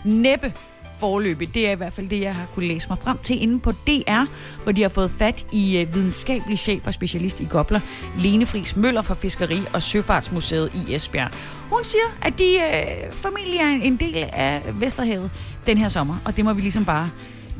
næppe 0.05 0.53
forløbig. 1.00 1.54
Det 1.54 1.68
er 1.68 1.72
i 1.72 1.74
hvert 1.74 1.92
fald 1.92 2.08
det, 2.08 2.20
jeg 2.20 2.34
har 2.34 2.46
kunne 2.54 2.66
læse 2.66 2.88
mig 2.88 2.98
frem 2.98 3.18
til 3.18 3.42
inde 3.42 3.60
på 3.60 3.72
DR, 3.72 4.24
hvor 4.62 4.72
de 4.72 4.82
har 4.82 4.88
fået 4.88 5.10
fat 5.18 5.46
i 5.52 5.78
øh, 5.78 5.94
videnskabelig 5.94 6.58
chef 6.58 6.86
og 6.86 6.94
specialist 6.94 7.40
i 7.40 7.46
gobler, 7.50 7.80
Lene 8.18 8.46
Friis 8.46 8.76
Møller 8.76 9.02
fra 9.02 9.14
Fiskeri- 9.14 9.74
og 9.74 9.82
Søfartsmuseet 9.82 10.72
i 10.74 10.94
Esbjerg. 10.94 11.30
Hun 11.70 11.84
siger, 11.84 12.04
at 12.22 12.38
de 12.38 12.44
øh, 12.44 13.12
familie 13.12 13.60
er 13.60 13.80
en 13.82 13.96
del 13.96 14.28
af 14.32 14.62
Vesterhavet 14.74 15.30
den 15.66 15.78
her 15.78 15.88
sommer, 15.88 16.16
og 16.24 16.36
det 16.36 16.44
må 16.44 16.52
vi 16.52 16.60
ligesom 16.60 16.84
bare 16.84 17.10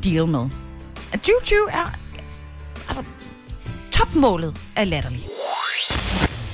deal 0.03 0.27
med. 0.27 0.49
2020 1.11 1.57
er 1.71 1.97
altså 2.87 3.03
topmålet 3.91 4.57
af 4.75 4.89
latterlig. 4.89 5.40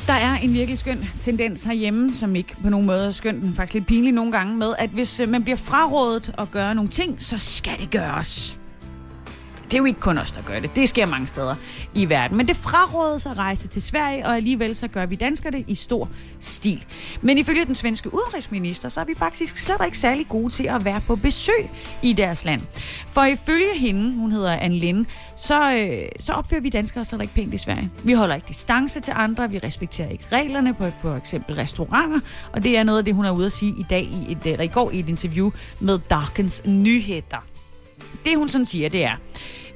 Der 0.07 0.13
er 0.13 0.37
en 0.37 0.53
virkelig 0.53 0.79
skøn 0.79 1.05
tendens 1.21 1.63
herhjemme, 1.63 2.13
som 2.13 2.35
ikke 2.35 2.55
på 2.63 2.69
nogen 2.69 2.85
måde 2.85 3.07
er 3.07 3.11
skøn, 3.11 3.39
men 3.41 3.53
faktisk 3.53 3.73
lidt 3.73 3.87
pinlig 3.87 4.13
nogle 4.13 4.31
gange 4.31 4.55
med, 4.55 4.73
at 4.77 4.89
hvis 4.89 5.19
øh, 5.19 5.29
man 5.29 5.43
bliver 5.43 5.57
frarådet 5.57 6.35
at 6.37 6.51
gøre 6.51 6.75
nogle 6.75 6.89
ting, 6.89 7.21
så 7.21 7.37
skal 7.37 7.79
det 7.79 7.89
gøres. 7.89 8.59
Det 9.67 9.73
er 9.73 9.77
jo 9.77 9.85
ikke 9.85 9.99
kun 9.99 10.17
os, 10.17 10.31
der 10.31 10.41
gør 10.41 10.59
det. 10.59 10.75
Det 10.75 10.89
sker 10.89 11.05
mange 11.05 11.27
steder 11.27 11.55
i 11.93 12.09
verden. 12.09 12.37
Men 12.37 12.47
det 12.47 12.55
frarådes 12.55 13.25
at 13.25 13.37
rejse 13.37 13.67
til 13.67 13.81
Sverige, 13.81 14.25
og 14.25 14.35
alligevel 14.35 14.75
så 14.75 14.87
gør 14.87 15.05
vi 15.05 15.15
danskere 15.15 15.51
det 15.51 15.65
i 15.67 15.75
stor 15.75 16.09
stil. 16.39 16.85
Men 17.21 17.37
ifølge 17.37 17.65
den 17.65 17.75
svenske 17.75 18.13
udenrigsminister, 18.13 18.89
så 18.89 18.99
er 18.99 19.05
vi 19.05 19.13
faktisk 19.17 19.57
slet 19.57 19.77
ikke 19.85 19.97
særlig 19.97 20.25
gode 20.29 20.49
til 20.49 20.63
at 20.63 20.85
være 20.85 21.01
på 21.07 21.15
besøg 21.15 21.69
i 22.01 22.13
deres 22.13 22.45
land. 22.45 22.61
For 23.07 23.23
ifølge 23.23 23.79
hende, 23.79 24.13
hun 24.13 24.31
hedder 24.31 24.51
Anne 24.51 24.79
Linde, 24.79 25.05
så, 25.35 25.73
øh, 25.73 26.09
så 26.19 26.33
opfører 26.33 26.61
vi 26.61 26.69
danskere 26.69 27.05
slet 27.05 27.21
ikke 27.21 27.33
pænt 27.33 27.53
i 27.53 27.57
Sverige. 27.57 27.91
Vi 28.03 28.13
holder 28.13 28.35
ikke 28.35 28.47
distance 28.47 28.99
til 28.99 29.13
andre, 29.15 29.51
vi 29.51 29.57
respekterer 29.57 30.09
ikke 30.09 30.25
reglerne 30.31 30.73
på 30.73 30.85
for 31.01 31.15
eksempel 31.15 31.55
restauranter, 31.55 32.19
og 32.51 32.63
det 32.63 32.77
er 32.77 32.83
noget 32.83 32.99
af 32.99 33.05
det, 33.05 33.15
hun 33.15 33.25
er 33.25 33.31
ude 33.31 33.45
at 33.45 33.51
sige 33.51 33.73
i 33.79 33.85
dag 33.89 34.03
i 34.03 34.31
et, 34.31 34.37
eller 34.45 34.63
i 34.63 34.67
går 34.67 34.91
i 34.91 34.99
et 34.99 35.09
interview 35.09 35.51
med 35.79 35.99
Darkens 36.09 36.61
Nyheder. 36.65 37.43
Det 38.25 38.37
hun 38.37 38.49
sådan 38.49 38.65
siger, 38.65 38.89
det 38.89 39.05
er, 39.05 39.15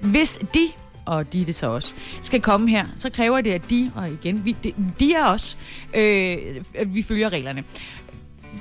hvis 0.02 0.40
de, 0.54 0.68
og 1.06 1.34
de 1.34 1.42
er 1.42 1.46
det 1.46 1.56
så 1.56 1.68
også, 1.68 1.94
skal 2.22 2.42
komme 2.42 2.70
her, 2.70 2.86
så 2.96 3.10
kræver 3.10 3.42
det, 3.42 3.52
at 3.52 3.70
de, 3.70 3.92
og 3.96 4.10
igen, 4.10 4.46
vi, 4.46 4.56
de, 4.64 4.74
de 5.00 5.14
er 5.14 5.26
os, 5.26 5.58
øh, 5.94 6.38
at 6.76 6.96
vi 6.96 7.02
følger 7.02 7.30
reglerne. 7.30 7.64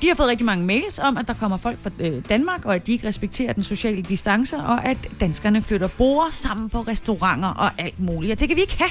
De 0.03 0.09
har 0.09 0.15
fået 0.15 0.29
rigtig 0.29 0.47
mange 0.47 0.67
mails 0.67 0.99
om, 0.99 1.17
at 1.17 1.29
der 1.29 1.35
kommer 1.35 1.57
folk 1.57 1.79
fra 1.79 1.91
øh, 1.99 2.23
Danmark, 2.29 2.65
og 2.65 2.75
at 2.75 2.87
de 2.87 2.93
ikke 2.93 3.09
respekterer 3.09 3.53
den 3.53 3.63
sociale 3.63 4.03
distance, 4.03 4.57
og 4.57 4.85
at 4.85 4.97
danskerne 5.21 5.63
flytter 5.63 5.89
bord 5.99 6.29
sammen 6.31 6.69
på 6.69 6.81
restauranter 6.81 7.49
og 7.49 7.71
alt 7.79 8.01
muligt. 8.01 8.33
Og 8.33 8.41
det 8.41 8.49
kan 8.49 8.57
vi 8.57 8.61
ikke 8.61 8.79
have. 8.79 8.91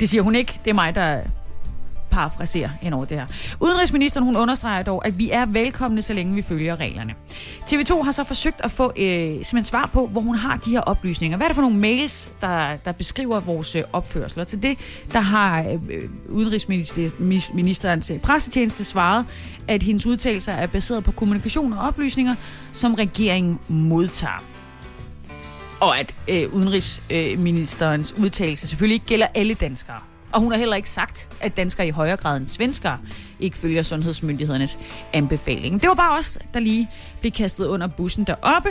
Det 0.00 0.08
siger 0.08 0.22
hun 0.22 0.34
ikke. 0.34 0.60
Det 0.64 0.70
er 0.70 0.74
mig, 0.74 0.94
der 0.94 1.22
parafrasere 2.12 2.70
ind 2.82 2.94
over 2.94 3.04
det 3.04 3.18
her. 3.18 3.26
Udenrigsministeren 3.60 4.24
hun 4.24 4.36
understreger 4.36 4.82
dog, 4.82 5.06
at 5.06 5.18
vi 5.18 5.30
er 5.30 5.46
velkomne, 5.46 6.02
så 6.02 6.12
længe 6.12 6.34
vi 6.34 6.42
følger 6.42 6.80
reglerne. 6.80 7.14
TV2 7.70 8.02
har 8.02 8.12
så 8.12 8.24
forsøgt 8.24 8.60
at 8.64 8.70
få 8.70 8.92
øh, 8.96 9.04
simpelthen 9.04 9.64
svar 9.64 9.90
på, 9.92 10.06
hvor 10.06 10.20
hun 10.20 10.34
har 10.34 10.56
de 10.56 10.70
her 10.70 10.80
oplysninger. 10.80 11.36
Hvad 11.36 11.44
er 11.44 11.48
det 11.48 11.54
for 11.54 11.62
nogle 11.62 11.76
mails, 11.76 12.30
der, 12.40 12.76
der 12.76 12.92
beskriver 12.92 13.40
vores 13.40 13.76
øh, 13.76 13.82
opførsel? 13.92 14.46
til 14.46 14.62
det, 14.62 14.78
der 15.12 15.20
har 15.20 15.62
øh, 15.90 16.02
udenrigsministerens 16.28 18.10
øh, 18.10 18.18
pressetjeneste 18.18 18.84
svaret, 18.84 19.26
at 19.68 19.82
hendes 19.82 20.06
udtalelser 20.06 20.52
er 20.52 20.66
baseret 20.66 21.04
på 21.04 21.12
kommunikation 21.12 21.72
og 21.72 21.78
oplysninger, 21.78 22.34
som 22.72 22.94
regeringen 22.94 23.58
modtager 23.68 24.42
og 25.82 25.98
at 25.98 26.14
øh, 26.28 26.54
udenrigsministerens 26.54 28.14
udtalelse 28.18 28.66
selvfølgelig 28.66 28.94
ikke 28.94 29.06
gælder 29.06 29.26
alle 29.34 29.54
danskere. 29.54 30.11
Og 30.32 30.40
hun 30.40 30.52
har 30.52 30.58
heller 30.58 30.76
ikke 30.76 30.90
sagt, 30.90 31.28
at 31.40 31.56
danskere 31.56 31.86
i 31.86 31.90
højere 31.90 32.16
grad 32.16 32.36
end 32.36 32.46
svenskere 32.46 32.98
ikke 33.40 33.58
følger 33.58 33.82
sundhedsmyndighedernes 33.82 34.78
anbefaling. 35.12 35.80
Det 35.80 35.88
var 35.88 35.94
bare 35.94 36.18
os, 36.18 36.38
der 36.54 36.60
lige 36.60 36.88
blev 37.20 37.32
kastet 37.32 37.66
under 37.66 37.86
bussen 37.86 38.24
deroppe. 38.24 38.68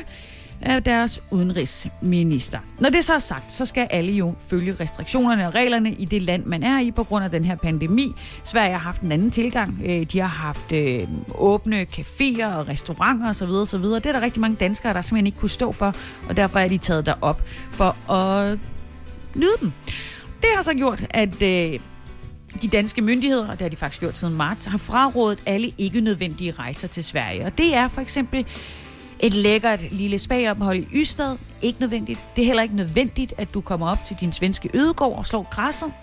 af 0.62 0.84
deres 0.84 1.22
udenrigsminister. 1.32 2.60
Når 2.80 2.90
det 2.90 3.06
så 3.06 3.14
er 3.14 3.20
sagt, 3.20 3.52
så 3.52 3.66
skal 3.66 3.88
alle 3.92 4.12
jo 4.12 4.34
følge 4.48 4.76
restriktionerne 4.80 5.48
og 5.48 5.56
reglerne 5.56 5.94
i 5.94 6.06
det 6.06 6.22
land, 6.22 6.46
man 6.46 6.64
er 6.64 6.80
i 6.80 6.92
på 6.92 7.04
grund 7.04 7.26
af 7.26 7.32
den 7.32 7.46
her 7.46 7.56
pandemi. 7.56 8.12
Sverige 8.44 8.72
har 8.72 8.80
haft 8.80 9.02
en 9.02 9.12
anden 9.12 9.32
tilgang. 9.32 9.82
Øh, 9.86 10.06
de 10.06 10.20
har 10.20 10.28
haft 10.28 10.72
øh, 10.72 11.08
åbne 11.36 11.86
caféer 11.98 12.46
og 12.46 12.68
restauranter 12.68 13.30
osv. 13.30 13.44
osv. 13.44 13.84
Det 13.84 14.06
er 14.06 14.12
der 14.12 14.22
rigtig 14.22 14.42
mange 14.42 14.58
danskere, 14.60 14.94
der 14.94 15.02
simpelthen 15.02 15.26
ikke 15.26 15.40
kunne 15.40 15.50
stå 15.50 15.72
for, 15.72 15.96
og 16.30 16.38
derfor 16.38 16.60
er 16.60 16.68
de 16.68 16.78
taget 16.78 17.06
derop 17.06 17.42
for 17.72 18.12
at 18.12 18.60
nyde 19.36 19.56
dem. 19.62 19.72
Det 20.42 20.50
har 20.56 20.62
så 20.62 20.74
gjort, 20.74 21.06
at 21.10 21.42
øh, 21.42 21.80
de 22.62 22.68
danske 22.68 23.02
myndigheder, 23.02 23.48
og 23.48 23.52
det 23.52 23.62
har 23.62 23.70
de 23.70 23.76
faktisk 23.76 24.00
gjort 24.00 24.18
siden 24.18 24.34
marts, 24.34 24.66
har 24.66 24.78
frarådet 24.78 25.40
alle 25.46 25.72
ikke 25.78 26.02
nødvendige 26.02 26.52
rejser 26.52 26.88
til 26.88 27.04
Sverige. 27.04 27.46
Og 27.46 27.58
det 27.58 27.76
er 27.76 27.88
for 27.88 28.02
eksempel 28.02 28.46
et 29.20 29.34
lækkert 29.34 29.92
lille 29.92 30.20
spagophold 30.20 30.78
i 30.78 30.88
Ystad. 30.94 31.38
Ikke 31.62 31.80
nødvendigt. 31.80 32.20
Det 32.36 32.42
er 32.42 32.46
heller 32.46 32.64
ikke 32.64 32.76
nødvendigt, 32.76 33.34
at 33.38 33.54
du 33.54 33.62
kommer 33.62 33.90
op 33.90 34.06
til 34.06 34.16
din 34.20 34.34
svenske 34.34 34.70
ødegård 34.74 35.18
og 35.18 35.26
slår 35.26 35.48
græsset. 35.52 35.94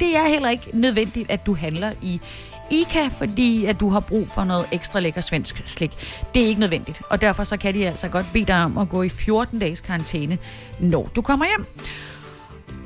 Det 0.00 0.16
er 0.16 0.28
heller 0.28 0.50
ikke 0.50 0.70
nødvendigt, 0.72 1.30
at 1.30 1.46
du 1.46 1.54
handler 1.54 1.92
i 2.02 2.20
ICA, 2.70 3.08
fordi 3.08 3.64
at 3.64 3.80
du 3.80 3.88
har 3.88 4.00
brug 4.00 4.28
for 4.28 4.44
noget 4.44 4.66
ekstra 4.72 5.00
lækker 5.00 5.20
svensk 5.20 5.62
slik. 5.64 5.90
Det 6.34 6.42
er 6.42 6.46
ikke 6.46 6.60
nødvendigt, 6.60 7.02
og 7.08 7.20
derfor 7.20 7.44
så 7.44 7.56
kan 7.56 7.74
de 7.74 7.88
altså 7.88 8.08
godt 8.08 8.26
bede 8.32 8.44
dig 8.44 8.64
om 8.64 8.78
at 8.78 8.88
gå 8.88 9.02
i 9.02 9.08
14 9.08 9.58
dages 9.58 9.80
karantæne, 9.80 10.38
når 10.80 11.10
du 11.16 11.22
kommer 11.22 11.46
hjem. 11.46 11.66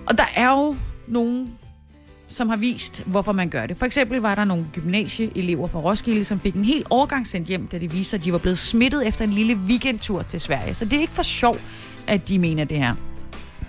Og 0.06 0.18
der 0.18 0.26
er 0.36 0.50
jo 0.50 0.76
nogen, 1.06 1.58
som 2.28 2.48
har 2.48 2.56
vist, 2.56 3.02
hvorfor 3.06 3.32
man 3.32 3.48
gør 3.48 3.66
det. 3.66 3.76
For 3.76 3.86
eksempel 3.86 4.20
var 4.20 4.34
der 4.34 4.44
nogle 4.44 4.66
gymnasieelever 4.72 5.66
fra 5.66 5.80
Roskilde, 5.80 6.24
som 6.24 6.40
fik 6.40 6.54
en 6.54 6.64
hel 6.64 6.84
årgang 6.90 7.26
sendt 7.26 7.48
hjem, 7.48 7.66
da 7.66 7.78
de 7.78 7.90
viste, 7.90 8.16
at 8.16 8.24
de 8.24 8.32
var 8.32 8.38
blevet 8.38 8.58
smittet 8.58 9.06
efter 9.06 9.24
en 9.24 9.32
lille 9.32 9.54
weekendtur 9.54 10.22
til 10.22 10.40
Sverige. 10.40 10.74
Så 10.74 10.84
det 10.84 10.92
er 10.92 11.00
ikke 11.00 11.12
for 11.12 11.22
sjov, 11.22 11.56
at 12.06 12.28
de 12.28 12.38
mener 12.38 12.64
det 12.64 12.78
her. 12.78 12.94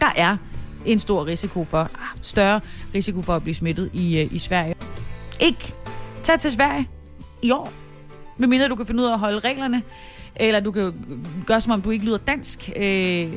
Der 0.02 0.12
er 0.16 0.38
en 0.86 1.00
stor 1.00 1.26
risiko 1.26 1.64
for, 1.64 1.90
større 2.22 2.62
risiko 2.96 3.22
for 3.22 3.36
at 3.36 3.42
blive 3.44 3.56
smittet 3.56 3.90
i, 3.94 4.20
øh, 4.20 4.34
i 4.34 4.40
Sverige. 4.40 4.76
Ikke 5.40 5.74
tag 6.24 6.40
til 6.40 6.52
Sverige 6.52 6.90
i 7.42 7.52
år, 7.52 7.74
medmindre 8.38 8.68
du 8.68 8.76
kan 8.76 8.86
finde 8.86 9.04
ud 9.04 9.08
af 9.08 9.14
at 9.14 9.20
holde 9.20 9.40
reglerne, 9.40 9.84
eller 10.36 10.60
du 10.60 10.72
kan 10.72 10.94
gøre 11.46 11.62
som 11.62 11.72
om 11.72 11.82
du 11.82 11.92
ikke 11.92 12.06
lyder 12.06 12.18
dansk. 12.18 12.70
Øh, 12.76 13.32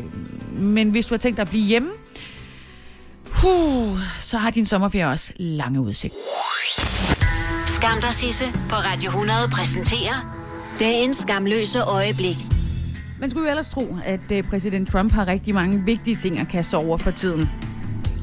men 0.52 0.90
hvis 0.90 1.06
du 1.06 1.14
har 1.14 1.18
tænkt 1.18 1.36
dig 1.36 1.42
at 1.42 1.48
blive 1.48 1.64
hjemme, 1.64 1.90
Puh, 3.40 3.98
så 4.20 4.38
har 4.38 4.50
din 4.50 4.66
sommerferie 4.66 5.08
også 5.08 5.32
lange 5.36 5.80
udsigt. 5.80 6.14
Skam 7.66 8.00
dig, 8.00 8.12
Sisse, 8.12 8.44
på 8.68 8.74
Radio 8.74 9.08
100 9.08 9.38
præsenterer 9.52 10.38
dagens 10.80 11.16
skamløse 11.16 11.80
øjeblik. 11.82 12.36
Man 13.20 13.30
skulle 13.30 13.46
jo 13.46 13.50
ellers 13.50 13.68
tro, 13.68 13.96
at 14.04 14.32
øh, 14.32 14.42
præsident 14.42 14.90
Trump 14.90 15.12
har 15.12 15.28
rigtig 15.28 15.54
mange 15.54 15.82
vigtige 15.84 16.16
ting 16.16 16.40
at 16.40 16.48
kaste 16.48 16.76
over 16.76 16.96
for 16.96 17.10
tiden. 17.10 17.48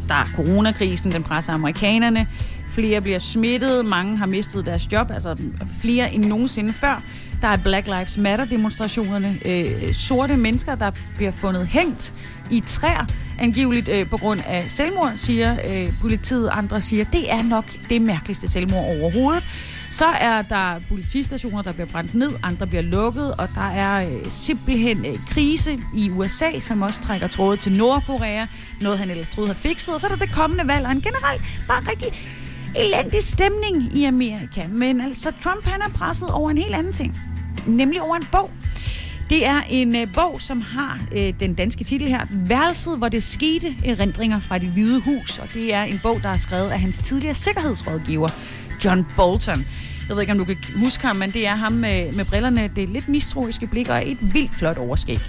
Der 0.07 0.13
er 0.13 0.25
coronakrisen, 0.35 1.11
den 1.11 1.23
presser 1.23 1.53
amerikanerne. 1.53 2.27
Flere 2.75 3.01
bliver 3.01 3.19
smittet, 3.19 3.85
mange 3.85 4.17
har 4.17 4.25
mistet 4.25 4.65
deres 4.65 4.91
job, 4.91 5.11
altså 5.11 5.35
flere 5.81 6.13
end 6.13 6.25
nogensinde 6.25 6.73
før. 6.73 7.03
Der 7.41 7.47
er 7.47 7.57
Black 7.57 7.87
Lives 7.87 8.17
Matter-demonstrationerne. 8.17 9.39
Øh, 9.45 9.93
sorte 9.93 10.37
mennesker, 10.37 10.75
der 10.75 10.91
bliver 11.15 11.31
fundet 11.31 11.67
hængt 11.67 12.13
i 12.51 12.63
træer, 12.65 13.05
angiveligt 13.39 13.89
øh, 13.89 14.09
på 14.09 14.17
grund 14.17 14.39
af 14.47 14.65
selvmord, 14.67 15.11
siger 15.15 15.53
øh, 15.53 15.93
politiet. 16.01 16.49
Andre 16.51 16.81
siger, 16.81 17.03
det 17.03 17.31
er 17.31 17.43
nok 17.43 17.65
det 17.89 18.01
mærkeligste 18.01 18.47
selvmord 18.47 18.85
overhovedet. 18.85 19.43
Så 19.89 20.05
er 20.05 20.41
der 20.41 20.79
politistationer, 20.89 21.61
der 21.61 21.71
bliver 21.71 21.87
brændt 21.87 22.15
ned, 22.15 22.31
andre 22.43 22.67
bliver 22.67 22.83
lukket, 22.83 23.35
og 23.35 23.49
der 23.55 23.69
er 23.71 24.09
øh, 24.09 24.25
simpelthen 24.29 25.05
øh, 25.05 25.15
krise 25.29 25.79
i 25.95 26.09
USA, 26.09 26.59
som 26.59 26.81
også 26.81 27.01
trækker 27.01 27.27
tråde 27.27 27.57
til 27.57 27.71
Nordkorea, 27.71 28.45
noget 28.81 28.99
han 28.99 29.09
ellers 29.09 29.29
troede 29.29 29.47
havde 29.47 29.59
fikset, 29.59 29.93
og 29.93 29.99
så 29.99 30.07
er 30.07 30.11
der 30.11 30.25
det 30.25 30.31
kommende 30.31 30.67
valg, 30.67 30.85
og 30.85 30.91
en 30.91 31.01
generelt 31.01 31.41
bare 31.67 31.81
rigtig 31.81 32.07
elendig 32.77 33.23
stemning 33.23 33.97
i 33.97 34.05
Amerika. 34.05 34.67
Men 34.67 35.01
altså, 35.01 35.31
Trump 35.43 35.65
han 35.65 35.81
er 35.81 35.89
presset 35.89 36.29
over 36.29 36.49
en 36.49 36.57
helt 36.57 36.75
anden 36.75 36.93
ting, 36.93 37.17
nemlig 37.67 38.01
over 38.01 38.15
en 38.15 38.27
bog. 38.31 38.51
Det 39.29 39.45
er 39.45 39.61
en 39.69 39.95
øh, 39.95 40.07
bog, 40.13 40.41
som 40.41 40.61
har 40.61 40.99
øh, 41.11 41.33
den 41.39 41.53
danske 41.53 41.83
titel 41.83 42.07
her, 42.07 42.25
Værelset, 42.31 42.97
hvor 42.97 43.09
det 43.09 43.23
skete 43.23 43.75
erindringer 43.85 44.39
fra 44.39 44.57
det 44.57 44.69
hvide 44.69 45.01
hus. 45.01 45.39
Og 45.39 45.47
det 45.53 45.73
er 45.73 45.83
en 45.83 45.99
bog, 46.03 46.23
der 46.23 46.29
er 46.29 46.37
skrevet 46.37 46.69
af 46.69 46.79
hans 46.79 46.97
tidligere 46.97 47.35
sikkerhedsrådgiver, 47.35 48.29
John 48.85 49.05
Bolton. 49.15 49.65
Jeg 50.07 50.15
ved 50.15 50.21
ikke, 50.21 50.31
om 50.31 50.37
du 50.37 50.45
kan 50.45 50.57
huske 50.75 51.07
ham, 51.07 51.15
men 51.15 51.31
det 51.31 51.47
er 51.47 51.55
ham 51.55 51.71
med, 51.71 52.11
med 52.11 52.25
brillerne, 52.25 52.69
det 52.75 52.89
lidt 52.89 53.09
mistroiske 53.09 53.67
blik 53.67 53.89
og 53.89 54.11
et 54.11 54.17
vildt 54.21 54.55
flot 54.55 54.77
overskæg. 54.77 55.19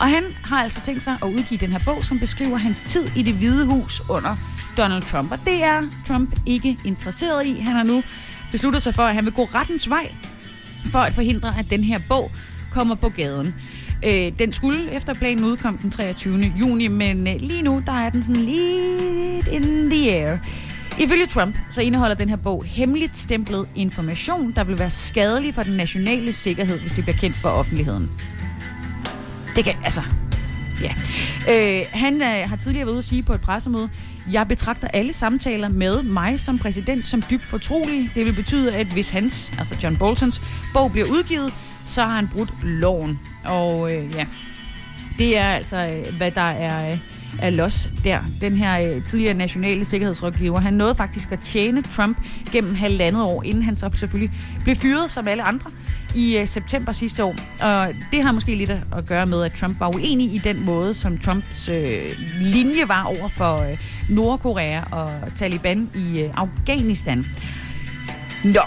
Og 0.00 0.06
han 0.06 0.24
har 0.44 0.62
altså 0.62 0.80
tænkt 0.80 1.02
sig 1.02 1.16
at 1.22 1.28
udgive 1.28 1.58
den 1.60 1.72
her 1.72 1.80
bog, 1.84 2.04
som 2.04 2.18
beskriver 2.18 2.56
hans 2.56 2.82
tid 2.82 3.04
i 3.16 3.22
det 3.22 3.34
hvide 3.34 3.66
hus 3.66 4.02
under 4.10 4.36
Donald 4.76 5.02
Trump. 5.02 5.32
Og 5.32 5.38
det 5.44 5.62
er 5.64 5.82
Trump 6.06 6.40
ikke 6.46 6.78
interesseret 6.84 7.46
i. 7.46 7.60
Han 7.60 7.74
har 7.74 7.82
nu 7.82 8.02
besluttet 8.52 8.82
sig 8.82 8.94
for, 8.94 9.02
at 9.02 9.14
han 9.14 9.24
vil 9.24 9.32
gå 9.32 9.44
rettens 9.44 9.90
vej 9.90 10.14
for 10.90 10.98
at 10.98 11.12
forhindre, 11.12 11.52
at 11.58 11.70
den 11.70 11.84
her 11.84 11.98
bog 12.08 12.30
kommer 12.70 12.94
på 12.94 13.08
gaden. 13.08 13.54
Øh, 14.04 14.32
den 14.38 14.52
skulle 14.52 14.92
efter 14.92 15.14
planen 15.14 15.44
udkomme 15.44 15.78
den 15.82 15.90
23. 15.90 16.52
juni, 16.60 16.88
men 16.88 17.28
øh, 17.28 17.34
lige 17.38 17.62
nu 17.62 17.82
der 17.86 17.92
er 17.92 18.10
den 18.10 18.22
sådan 18.22 18.42
lidt 18.42 19.48
in 19.48 19.90
the 19.90 20.12
air. 20.12 20.38
Ifølge 20.98 21.26
Trump 21.26 21.56
så 21.70 21.80
indeholder 21.80 22.14
den 22.14 22.28
her 22.28 22.36
bog 22.36 22.64
hemmeligt 22.64 23.18
stemplet 23.18 23.68
information, 23.74 24.52
der 24.52 24.64
vil 24.64 24.78
være 24.78 24.90
skadelig 24.90 25.54
for 25.54 25.62
den 25.62 25.76
nationale 25.76 26.32
sikkerhed, 26.32 26.80
hvis 26.80 26.92
det 26.92 27.04
bliver 27.04 27.16
kendt 27.16 27.36
for 27.36 27.48
offentligheden. 27.48 28.10
Det 29.56 29.64
kan, 29.64 29.74
altså, 29.84 30.02
ja. 30.82 30.94
Øh, 31.50 31.86
han 31.92 32.22
øh, 32.22 32.48
har 32.48 32.56
tidligere 32.56 32.86
været 32.86 32.92
ude 32.92 32.98
at 32.98 33.04
sige 33.04 33.22
på 33.22 33.32
et 33.32 33.40
pressemøde, 33.40 33.88
jeg 34.32 34.48
betragter 34.48 34.88
alle 34.88 35.12
samtaler 35.12 35.68
med 35.68 36.02
mig 36.02 36.40
som 36.40 36.58
præsident 36.58 37.06
som 37.06 37.22
dybt 37.30 37.44
fortrolige. 37.44 38.10
Det 38.14 38.26
vil 38.26 38.32
betyde, 38.32 38.74
at 38.74 38.86
hvis 38.86 39.10
hans, 39.10 39.52
altså 39.58 39.76
John 39.82 39.96
Boltons, 39.96 40.42
bog 40.72 40.92
bliver 40.92 41.06
udgivet, 41.06 41.54
så 41.84 42.04
har 42.04 42.16
han 42.16 42.28
brudt 42.28 42.50
loven. 42.62 43.20
Og 43.44 43.94
øh, 43.94 44.14
ja, 44.14 44.26
det 45.18 45.38
er 45.38 45.48
altså, 45.48 45.76
øh, 45.76 46.16
hvad 46.16 46.30
der 46.30 46.40
er, 46.40 46.92
øh, 46.92 46.98
af 47.42 47.56
los 47.56 47.90
der. 48.04 48.18
Den 48.40 48.52
her 48.52 48.80
øh, 48.80 49.04
tidligere 49.04 49.34
nationale 49.34 49.84
sikkerhedsrådgiver, 49.84 50.60
han 50.60 50.74
nåede 50.74 50.94
faktisk 50.94 51.32
at 51.32 51.40
tjene 51.40 51.82
Trump 51.82 52.18
gennem 52.52 52.74
halvandet 52.74 53.22
år, 53.22 53.42
inden 53.42 53.62
han 53.62 53.76
så 53.76 53.90
selvfølgelig 53.94 54.38
blev 54.64 54.76
fyret 54.76 55.10
som 55.10 55.28
alle 55.28 55.42
andre 55.42 55.70
i 56.14 56.36
øh, 56.36 56.46
september 56.46 56.92
sidste 56.92 57.24
år. 57.24 57.34
Og 57.60 57.94
det 58.12 58.22
har 58.22 58.32
måske 58.32 58.54
lidt 58.54 58.70
at 58.70 59.06
gøre 59.06 59.26
med, 59.26 59.42
at 59.42 59.52
Trump 59.52 59.80
var 59.80 59.88
uenig 59.88 60.34
i 60.34 60.38
den 60.38 60.64
måde, 60.64 60.94
som 60.94 61.18
Trumps 61.18 61.68
øh, 61.68 62.12
linje 62.40 62.88
var 62.88 63.04
over 63.04 63.28
for 63.28 63.56
øh, 63.56 63.78
Nordkorea 64.10 64.80
og 64.92 65.12
Taliban 65.34 65.90
i 65.94 66.20
øh, 66.20 66.30
Afghanistan. 66.34 67.26
Nå, 68.44 68.60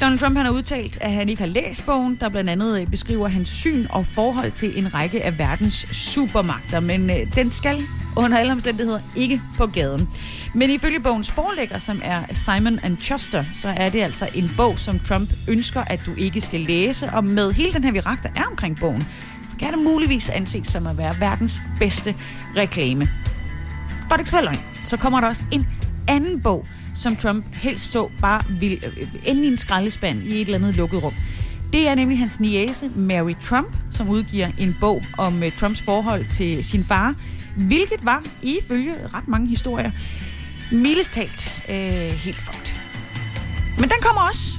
Donald 0.00 0.18
Trump 0.18 0.36
han 0.36 0.46
har 0.46 0.52
udtalt, 0.52 0.98
at 1.00 1.12
han 1.12 1.28
ikke 1.28 1.42
har 1.42 1.48
læst 1.48 1.86
bogen, 1.86 2.16
der 2.20 2.28
blandt 2.28 2.50
andet 2.50 2.80
øh, 2.80 2.86
beskriver 2.86 3.28
hans 3.28 3.48
syn 3.48 3.86
og 3.90 4.06
forhold 4.06 4.52
til 4.52 4.78
en 4.78 4.94
række 4.94 5.24
af 5.24 5.38
verdens 5.38 5.86
supermagter, 5.90 6.80
men 6.80 7.10
øh, 7.10 7.34
den 7.34 7.50
skal 7.50 7.82
under 8.16 8.38
alle 8.38 8.52
omstændigheder 8.52 9.00
ikke 9.16 9.40
på 9.56 9.66
gaden. 9.66 10.08
Men 10.54 10.70
ifølge 10.70 11.00
bogens 11.00 11.30
forlægger, 11.30 11.78
som 11.78 12.00
er 12.04 12.22
Simon 12.32 12.78
and 12.78 12.96
Schuster, 13.00 13.44
så 13.54 13.68
er 13.68 13.90
det 13.90 14.02
altså 14.02 14.28
en 14.34 14.50
bog, 14.56 14.78
som 14.78 14.98
Trump 14.98 15.30
ønsker, 15.48 15.80
at 15.80 16.00
du 16.06 16.14
ikke 16.16 16.40
skal 16.40 16.60
læse. 16.60 17.10
Og 17.10 17.24
med 17.24 17.52
hele 17.52 17.72
den 17.72 17.84
her 17.84 17.92
virak, 17.92 18.22
der 18.22 18.28
er 18.36 18.44
omkring 18.50 18.80
bogen, 18.80 19.08
så 19.50 19.56
kan 19.58 19.72
det 19.72 19.82
muligvis 19.82 20.28
anses 20.28 20.68
som 20.68 20.86
at 20.86 20.98
være 20.98 21.14
verdens 21.20 21.60
bedste 21.78 22.14
reklame. 22.56 23.08
For 24.08 24.16
det 24.16 24.26
ikke 24.26 24.60
så 24.84 24.96
kommer 24.96 25.20
der 25.20 25.28
også 25.28 25.44
en 25.52 25.66
anden 26.08 26.40
bog, 26.40 26.66
som 26.96 27.16
Trump 27.16 27.44
helst 27.52 27.92
så 27.92 28.10
bare 28.20 28.40
vil 28.60 28.84
øh, 28.86 29.08
ende 29.24 29.44
i 29.44 29.46
en 29.46 29.58
skraldespand 29.58 30.22
i 30.22 30.34
et 30.34 30.40
eller 30.40 30.54
andet 30.54 30.76
lukket 30.76 31.02
rum. 31.02 31.12
Det 31.72 31.88
er 31.88 31.94
nemlig 31.94 32.18
hans 32.18 32.40
niece, 32.40 32.90
Mary 32.96 33.34
Trump, 33.44 33.76
som 33.90 34.08
udgiver 34.08 34.48
en 34.58 34.76
bog 34.80 35.02
om 35.18 35.42
uh, 35.42 35.52
Trumps 35.56 35.82
forhold 35.82 36.24
til 36.32 36.64
sin 36.64 36.84
far, 36.84 37.14
hvilket 37.56 38.04
var, 38.04 38.22
ifølge 38.42 38.94
ret 39.14 39.28
mange 39.28 39.48
historier, 39.48 39.90
mildest 40.72 41.12
talt 41.12 41.56
uh, 41.68 41.74
helt 42.18 42.36
fucked. 42.36 42.74
Men 43.78 43.88
den 43.88 43.98
kommer 44.02 44.20
også 44.20 44.58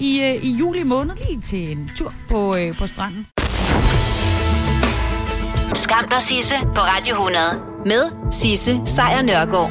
i, 0.00 0.20
øh, 0.20 0.44
i 0.44 0.56
juli 0.56 0.82
måned 0.82 1.14
lige 1.28 1.40
til 1.40 1.72
en 1.72 1.90
tur 1.96 2.14
på, 2.28 2.56
øh, 2.56 2.78
på 2.78 2.86
stranden. 2.86 3.26
Skam 5.74 6.08
dig, 6.10 6.22
Sisse, 6.22 6.54
på 6.74 6.80
Radio 6.80 7.14
100. 7.14 7.44
Med 7.86 8.32
Sisse 8.32 8.80
Sejr 8.86 9.22
Nørgaard. 9.22 9.70